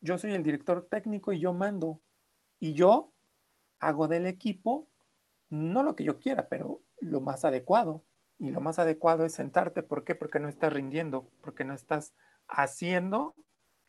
Yo 0.00 0.18
soy 0.18 0.32
el 0.32 0.42
director 0.42 0.86
técnico 0.88 1.32
y 1.32 1.40
yo 1.40 1.52
mando. 1.52 2.02
Y 2.58 2.74
yo 2.74 3.12
hago 3.80 4.08
del 4.08 4.26
equipo 4.26 4.88
no 5.48 5.82
lo 5.82 5.96
que 5.96 6.04
yo 6.04 6.18
quiera, 6.18 6.48
pero 6.48 6.80
lo 7.00 7.20
más 7.20 7.44
adecuado. 7.44 8.04
Y 8.38 8.50
lo 8.50 8.60
más 8.60 8.78
adecuado 8.78 9.24
es 9.24 9.32
sentarte. 9.32 9.82
¿Por 9.82 10.04
qué? 10.04 10.14
Porque 10.14 10.38
no 10.38 10.48
estás 10.48 10.70
rindiendo, 10.70 11.30
porque 11.40 11.64
no 11.64 11.72
estás 11.72 12.12
haciendo 12.48 13.34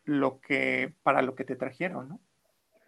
lo 0.04 0.40
que 0.40 0.94
para 1.02 1.20
lo 1.20 1.34
que 1.34 1.44
te 1.44 1.54
trajeron, 1.54 2.08
¿no? 2.08 2.20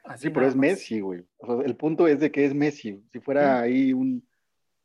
Así 0.04 0.28
Sí, 0.28 0.30
pero 0.30 0.46
es. 0.46 0.56
Messi, 0.56 1.00
güey. 1.00 1.26
O 1.37 1.46
sea, 1.46 1.66
el 1.66 1.76
punto 1.76 2.09
es 2.09 2.18
de 2.18 2.30
que 2.30 2.46
es 2.46 2.54
Messi. 2.54 3.04
Si 3.12 3.20
fuera 3.20 3.61
ahí 3.61 3.92
un 3.92 4.26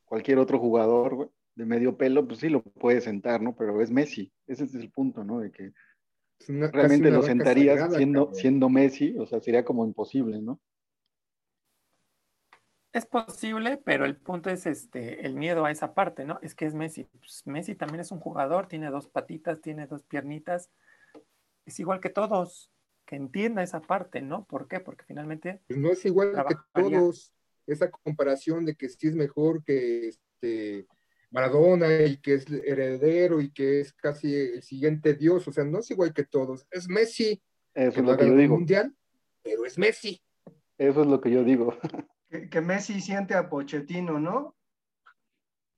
cualquier 0.03 0.37
otro 0.37 0.59
jugador 0.59 1.15
güey, 1.15 1.29
de 1.55 1.65
medio 1.65 1.97
pelo, 1.97 2.27
pues 2.27 2.39
sí 2.39 2.49
lo 2.49 2.61
puedes 2.61 3.05
sentar, 3.05 3.41
¿no? 3.41 3.55
Pero 3.55 3.81
es 3.81 3.89
Messi. 3.89 4.31
Ese 4.45 4.65
es 4.65 4.75
el 4.75 4.91
punto, 4.91 5.23
¿no? 5.23 5.39
De 5.39 5.51
que 5.51 5.71
realmente 6.47 7.09
lo 7.09 7.21
sentarías 7.21 7.79
sagrada, 7.79 7.97
siendo, 7.97 8.25
cabrón. 8.25 8.35
siendo 8.35 8.69
Messi, 8.69 9.15
o 9.17 9.25
sea, 9.25 9.39
sería 9.39 9.63
como 9.63 9.85
imposible, 9.85 10.41
¿no? 10.41 10.59
Es 12.95 13.05
posible, 13.05 13.75
pero 13.75 14.05
el 14.05 14.15
punto 14.15 14.49
es 14.49 14.65
este, 14.65 15.25
el 15.25 15.36
miedo 15.36 15.65
a 15.65 15.71
esa 15.71 15.93
parte, 15.93 16.23
¿no? 16.23 16.39
Es 16.41 16.55
que 16.55 16.65
es 16.65 16.73
Messi. 16.73 17.03
Pues 17.03 17.45
Messi 17.45 17.75
también 17.75 17.99
es 17.99 18.10
un 18.10 18.21
jugador, 18.21 18.69
tiene 18.69 18.89
dos 18.89 19.10
patitas, 19.10 19.60
tiene 19.60 19.86
dos 19.86 20.03
piernitas. 20.03 20.71
Es 21.65 21.77
igual 21.81 21.99
que 21.99 22.10
todos, 22.10 22.71
que 23.05 23.17
entienda 23.17 23.63
esa 23.63 23.81
parte, 23.81 24.21
¿no? 24.21 24.45
¿Por 24.45 24.69
qué? 24.69 24.79
Porque 24.79 25.03
finalmente 25.03 25.60
Pues 25.67 25.77
no 25.77 25.91
es 25.91 26.05
igual 26.05 26.31
que 26.47 26.55
todos. 26.71 27.34
Esa 27.67 27.91
comparación 27.91 28.63
de 28.63 28.75
que 28.75 28.88
sí 28.88 29.10
es 29.10 29.15
mejor 29.15 29.62
que 29.65 30.08
este 30.08 30.88
Maradona 31.31 32.01
y 32.03 32.15
que 32.21 32.36
es 32.36 32.45
heredero 32.49 33.41
y 33.41 33.51
que 33.51 33.81
es 33.81 33.91
casi 33.91 34.34
el 34.34 34.63
siguiente 34.63 35.15
dios, 35.15 35.45
o 35.49 35.51
sea, 35.51 35.65
no 35.65 35.79
es 35.79 35.91
igual 35.91 36.13
que 36.13 36.23
todos. 36.23 36.65
Es 36.71 36.88
Messi, 36.88 37.43
Eso 37.73 37.91
que 37.91 37.99
es 37.99 38.05
lo 38.05 38.15
que 38.15 38.25
yo 38.25 38.38
digo. 38.38 38.55
mundial, 38.55 38.95
pero 39.43 39.65
es 39.65 39.77
Messi. 39.77 40.21
Eso 40.77 41.01
es 41.01 41.08
lo 41.08 41.19
que 41.19 41.31
yo 41.31 41.43
digo. 41.43 41.77
Que, 42.35 42.49
que 42.49 42.61
Messi 42.61 42.99
siente 42.99 43.33
a 43.33 43.49
Pochettino, 43.49 44.19
¿no? 44.19 44.55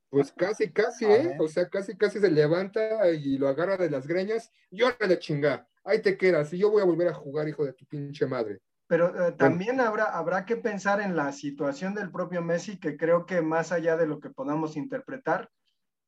Pues 0.10 0.32
casi, 0.32 0.72
casi, 0.72 1.06
¿eh? 1.06 1.36
O 1.40 1.48
sea, 1.48 1.68
casi, 1.70 1.96
casi 1.98 2.20
se 2.20 2.32
levanta 2.32 3.10
y 3.12 3.38
lo 3.38 3.48
agarra 3.48 3.78
de 3.78 3.90
las 3.90 4.08
greñas 4.08 4.52
y 4.72 4.82
órale 4.82 5.20
chingar. 5.20 5.68
Ahí 5.84 6.02
te 6.02 6.18
quedas 6.18 6.52
y 6.54 6.58
yo 6.58 6.72
voy 6.72 6.82
a 6.82 6.86
volver 6.86 7.10
a 7.10 7.14
jugar, 7.14 7.48
hijo 7.48 7.66
de 7.66 7.74
tu 7.74 7.86
pinche 7.86 8.26
madre. 8.26 8.60
Pero 8.88 9.28
eh, 9.28 9.34
también 9.34 9.82
habrá, 9.82 10.06
habrá 10.06 10.46
que 10.46 10.56
pensar 10.56 11.02
en 11.02 11.16
la 11.16 11.34
situación 11.34 11.94
del 11.94 12.10
propio 12.10 12.42
Messi, 12.42 12.80
que 12.80 12.96
creo 12.96 13.26
que 13.26 13.42
más 13.42 13.74
allá 13.74 13.98
de 13.98 14.08
lo 14.08 14.20
que 14.20 14.30
podamos 14.30 14.78
interpretar, 14.78 15.50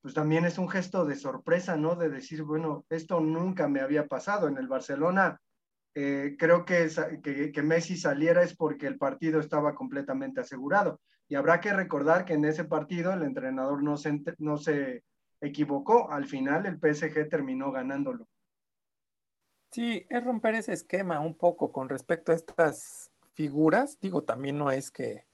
pues 0.02 0.14
también 0.14 0.46
es 0.46 0.58
un 0.58 0.70
gesto 0.70 1.06
de 1.06 1.18
sorpresa, 1.18 1.76
¿no? 1.76 1.96
De 1.96 2.10
decir, 2.10 2.44
bueno, 2.44 2.86
esto 2.90 3.20
nunca 3.20 3.68
me 3.68 3.82
había 3.82 4.08
pasado. 4.08 4.48
En 4.48 4.58
el 4.58 4.70
Barcelona, 4.70 5.42
eh, 5.96 6.36
creo 6.38 6.66
que, 6.66 6.90
que, 7.54 7.64
Messi 7.64 7.98
saliera 7.98 8.44
es 8.44 8.56
porque 8.56 8.88
el 8.88 8.98
partido 8.98 9.40
estaba 9.40 9.76
completamente 9.76 10.42
asegurado. 10.42 11.02
Y 11.28 11.36
habrá 11.36 11.60
que 11.60 11.74
recordar 11.74 12.26
que 12.26 12.34
en 12.34 12.46
ese 12.46 12.64
partido 12.64 13.14
el 13.14 13.24
entrenador 13.24 13.84
no 13.84 13.98
se, 13.98 14.22
no 14.38 14.58
se 14.58 15.04
equivocó. 15.42 16.12
Al 16.12 16.26
final 16.26 16.66
el 16.66 16.80
PSG 16.80 17.30
terminó 17.30 17.72
ganándolo. 17.72 18.28
Sí, 19.72 20.06
es 20.10 20.24
romper 20.24 20.56
ese 20.56 20.74
esquema 20.74 21.20
un 21.20 21.36
poco 21.36 21.72
con 21.72 21.90
respecto 21.90 22.32
a 22.32 22.36
estas 22.36 23.12
figuras. 23.34 24.00
Digo, 24.00 24.24
también 24.24 24.58
no 24.58 24.72
es 24.72 24.90
que 24.90 25.26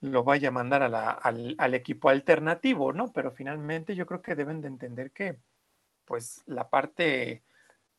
lo 0.00 0.22
vaya 0.22 0.48
a 0.48 0.52
mandar 0.52 0.82
al, 0.82 1.54
al 1.58 1.74
equipo 1.74 2.10
alternativo, 2.10 2.92
¿no? 2.92 3.12
Pero 3.12 3.32
finalmente 3.32 3.96
yo 3.96 4.06
creo 4.06 4.22
que 4.22 4.34
deben 4.34 4.60
de 4.60 4.68
entender 4.68 5.10
que 5.10 5.38
pues 6.04 6.42
la 6.46 6.68
parte 6.68 7.42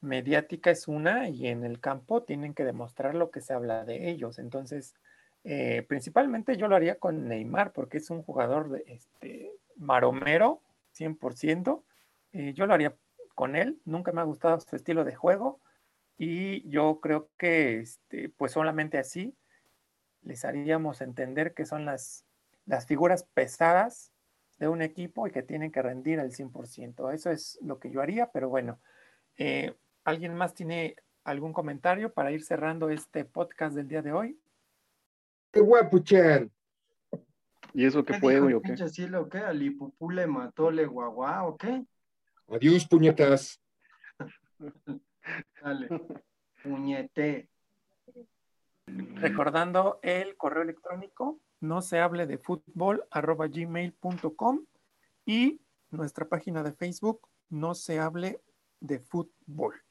mediática 0.06 0.72
es 0.72 0.88
una 0.88 1.30
y 1.30 1.48
en 1.48 1.66
el 1.66 1.80
campo 1.80 2.24
tienen 2.24 2.54
que 2.54 2.64
demostrar 2.64 3.16
lo 3.16 3.32
que 3.32 3.42
se 3.42 3.54
habla 3.54 3.84
de 3.84 4.10
ellos. 4.10 4.40
Entonces, 4.40 4.96
eh, 5.44 5.86
principalmente 5.88 6.58
yo 6.58 6.68
lo 6.68 6.76
haría 6.76 6.96
con 6.96 7.28
Neymar 7.28 7.74
porque 7.74 7.98
es 7.98 8.10
un 8.10 8.24
jugador 8.24 8.70
de, 8.70 8.84
este, 8.88 9.52
maromero, 9.76 10.62
100%. 10.98 11.84
Eh, 12.34 12.54
yo 12.54 12.66
lo 12.66 12.74
haría 12.74 12.96
con 13.34 13.56
él. 13.56 13.80
Nunca 13.86 14.12
me 14.12 14.22
ha 14.22 14.26
gustado 14.26 14.60
su 14.60 14.76
estilo 14.76 15.04
de 15.04 15.16
juego 15.16 15.60
y 16.18 16.68
yo 16.70 17.00
creo 17.02 17.30
que 17.38 17.80
este, 17.80 18.30
pues 18.30 18.54
solamente 18.54 18.98
así 18.98 19.36
les 20.22 20.46
haríamos 20.46 21.02
entender 21.02 21.54
que 21.54 21.66
son 21.66 21.86
las, 21.86 22.26
las 22.66 22.88
figuras 22.88 23.26
pesadas 23.34 24.12
de 24.58 24.68
un 24.68 24.82
equipo 24.82 25.28
y 25.28 25.32
que 25.32 25.44
tienen 25.44 25.72
que 25.72 25.82
rendir 25.82 26.20
al 26.20 26.32
100%. 26.32 27.14
Eso 27.14 27.30
es 27.30 27.60
lo 27.62 27.80
que 27.80 27.92
yo 27.92 28.02
haría, 28.02 28.32
pero 28.32 28.50
bueno, 28.50 28.80
eh, 29.38 29.76
¿alguien 30.06 30.36
más 30.36 30.54
tiene 30.54 30.96
algún 31.26 31.52
comentario 31.52 32.14
para 32.14 32.32
ir 32.32 32.44
cerrando 32.44 32.90
este 32.90 33.26
podcast 33.26 33.76
del 33.76 33.88
día 33.88 34.02
de 34.02 34.14
hoy? 34.14 34.40
¡Qué 35.52 35.60
guapuchan! 35.60 36.52
¿Y 37.74 37.86
eso 37.86 38.06
qué 38.06 38.14
¿Qué 38.14 38.20
fue, 38.20 38.40
güey, 38.40 38.54
o 38.54 38.62
qué? 38.62 38.78
Silo, 38.88 39.24
o 39.24 39.30
qué? 39.30 39.40
¿Al 39.40 39.62
Ipupú 39.62 40.10
le 40.10 40.28
mató 40.28 40.72
le 40.72 40.86
guagua 40.86 41.44
o 41.46 41.58
qué? 41.58 41.84
Adiós, 42.48 42.88
puñetas. 42.88 43.60
Dale. 45.62 45.90
Puñete. 46.64 47.50
Recordando 48.86 50.00
el 50.04 50.38
correo 50.38 50.62
electrónico, 50.62 51.40
no 51.60 51.82
se 51.82 52.00
hable 52.00 52.28
de 52.28 52.38
fútbol 52.38 53.04
arroba 53.10 53.48
gmail.com 53.48 54.66
y 55.26 55.60
nuestra 55.90 56.28
página 56.28 56.62
de 56.62 56.74
Facebook, 56.74 57.28
no 57.50 57.74
se 57.74 58.00
hable 58.00 58.42
de 58.80 59.00
fútbol. 59.00 59.85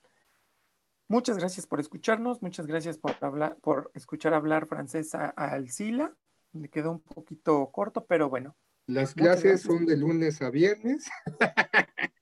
Muchas 1.08 1.36
gracias 1.38 1.66
por 1.66 1.80
escucharnos, 1.80 2.40
muchas 2.42 2.66
gracias 2.66 2.98
por 2.98 3.12
hablar, 3.20 3.56
por 3.60 3.90
escuchar 3.94 4.34
hablar 4.34 4.66
francés 4.66 5.14
a, 5.14 5.34
a 5.36 5.52
Alcila. 5.52 6.14
Le 6.52 6.68
quedó 6.68 6.92
un 6.92 7.00
poquito 7.00 7.70
corto, 7.70 8.06
pero 8.06 8.30
bueno. 8.30 8.56
Las 8.86 9.14
clases 9.14 9.62
son 9.62 9.86
de 9.86 9.96
lunes 9.96 10.40
a 10.42 10.50
viernes. 10.50 11.08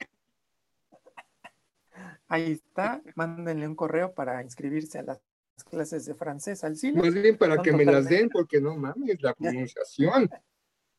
Ahí 2.28 2.52
está, 2.52 3.02
mándenle 3.14 3.68
un 3.68 3.74
correo 3.74 4.14
para 4.14 4.42
inscribirse 4.42 4.98
a 4.98 5.02
las 5.02 5.20
clases 5.68 6.06
de 6.06 6.14
francés 6.14 6.64
al 6.64 6.72
Alcila. 6.72 7.02
Más 7.02 7.12
bien 7.12 7.36
para 7.36 7.56
Son 7.56 7.64
que 7.64 7.72
me 7.72 7.84
las 7.84 8.08
den, 8.08 8.30
porque 8.30 8.60
no 8.60 8.74
mames, 8.76 9.20
la 9.20 9.34
pronunciación. 9.34 10.30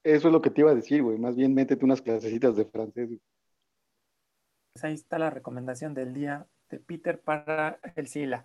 Eso 0.03 0.27
es 0.27 0.31
lo 0.31 0.41
que 0.41 0.49
te 0.49 0.61
iba 0.61 0.71
a 0.71 0.75
decir, 0.75 1.01
güey. 1.01 1.17
Más 1.17 1.35
bien 1.35 1.53
métete 1.53 1.85
unas 1.85 2.01
clasecitas 2.01 2.55
de 2.55 2.65
francés. 2.65 3.09
Pues 4.73 4.83
ahí 4.83 4.93
está 4.93 5.17
la 5.17 5.29
recomendación 5.29 5.93
del 5.93 6.13
día 6.13 6.45
de 6.73 6.79
Peter 6.79 7.21
para 7.21 7.79
el 7.95 8.07
Sila. 8.07 8.43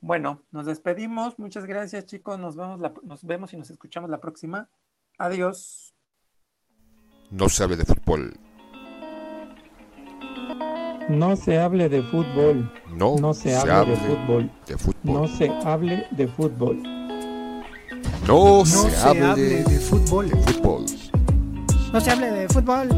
Bueno, 0.00 0.42
nos 0.50 0.66
despedimos. 0.66 1.38
Muchas 1.38 1.64
gracias, 1.66 2.06
chicos. 2.06 2.38
Nos 2.38 2.56
vemos, 2.56 2.80
la- 2.80 2.92
nos 3.02 3.24
vemos 3.24 3.52
y 3.52 3.56
nos 3.56 3.70
escuchamos 3.70 4.10
la 4.10 4.20
próxima. 4.20 4.68
Adiós. 5.18 5.94
No 7.30 7.48
se 7.48 7.62
hable 7.62 7.76
de 7.76 7.84
fútbol. 7.84 8.38
No 11.08 11.36
se 11.36 11.58
hable 11.58 11.88
de 11.88 12.02
fútbol. 12.02 12.72
No, 12.88 13.16
No 13.16 13.34
se 13.34 13.54
hable 13.56 13.90
de 13.92 13.96
fútbol. 13.96 14.50
de 14.66 14.76
fútbol. 14.78 15.14
No 15.14 15.28
se 15.28 15.48
hable 15.64 16.06
de 16.10 16.28
fútbol. 16.28 16.82
No, 18.26 18.58
No 18.58 18.64
se, 18.66 18.90
se 18.90 18.96
hable, 19.08 19.22
hable 19.24 19.42
de 19.64 19.80
fútbol. 19.80 20.28
de 20.30 20.36
fútbol. 20.36 20.84
No 21.92 22.00
se 22.00 22.10
hable 22.10 22.30
de 22.30 22.48
fútbol. 22.48 22.88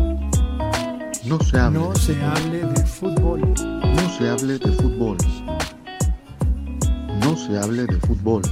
No 1.24 1.38
se 1.40 1.58
hable. 1.58 1.78
No 1.78 1.94
se 1.94 2.22
hable 2.22 2.58
de 2.66 2.86
fútbol. 2.86 3.54
No 4.12 4.18
se 4.18 4.28
hable 4.28 4.58
de 4.58 4.72
fútbol. 4.72 5.16
No 7.24 7.34
se 7.34 7.58
hable 7.58 7.86
de 7.86 7.96
fútbol. 8.00 8.42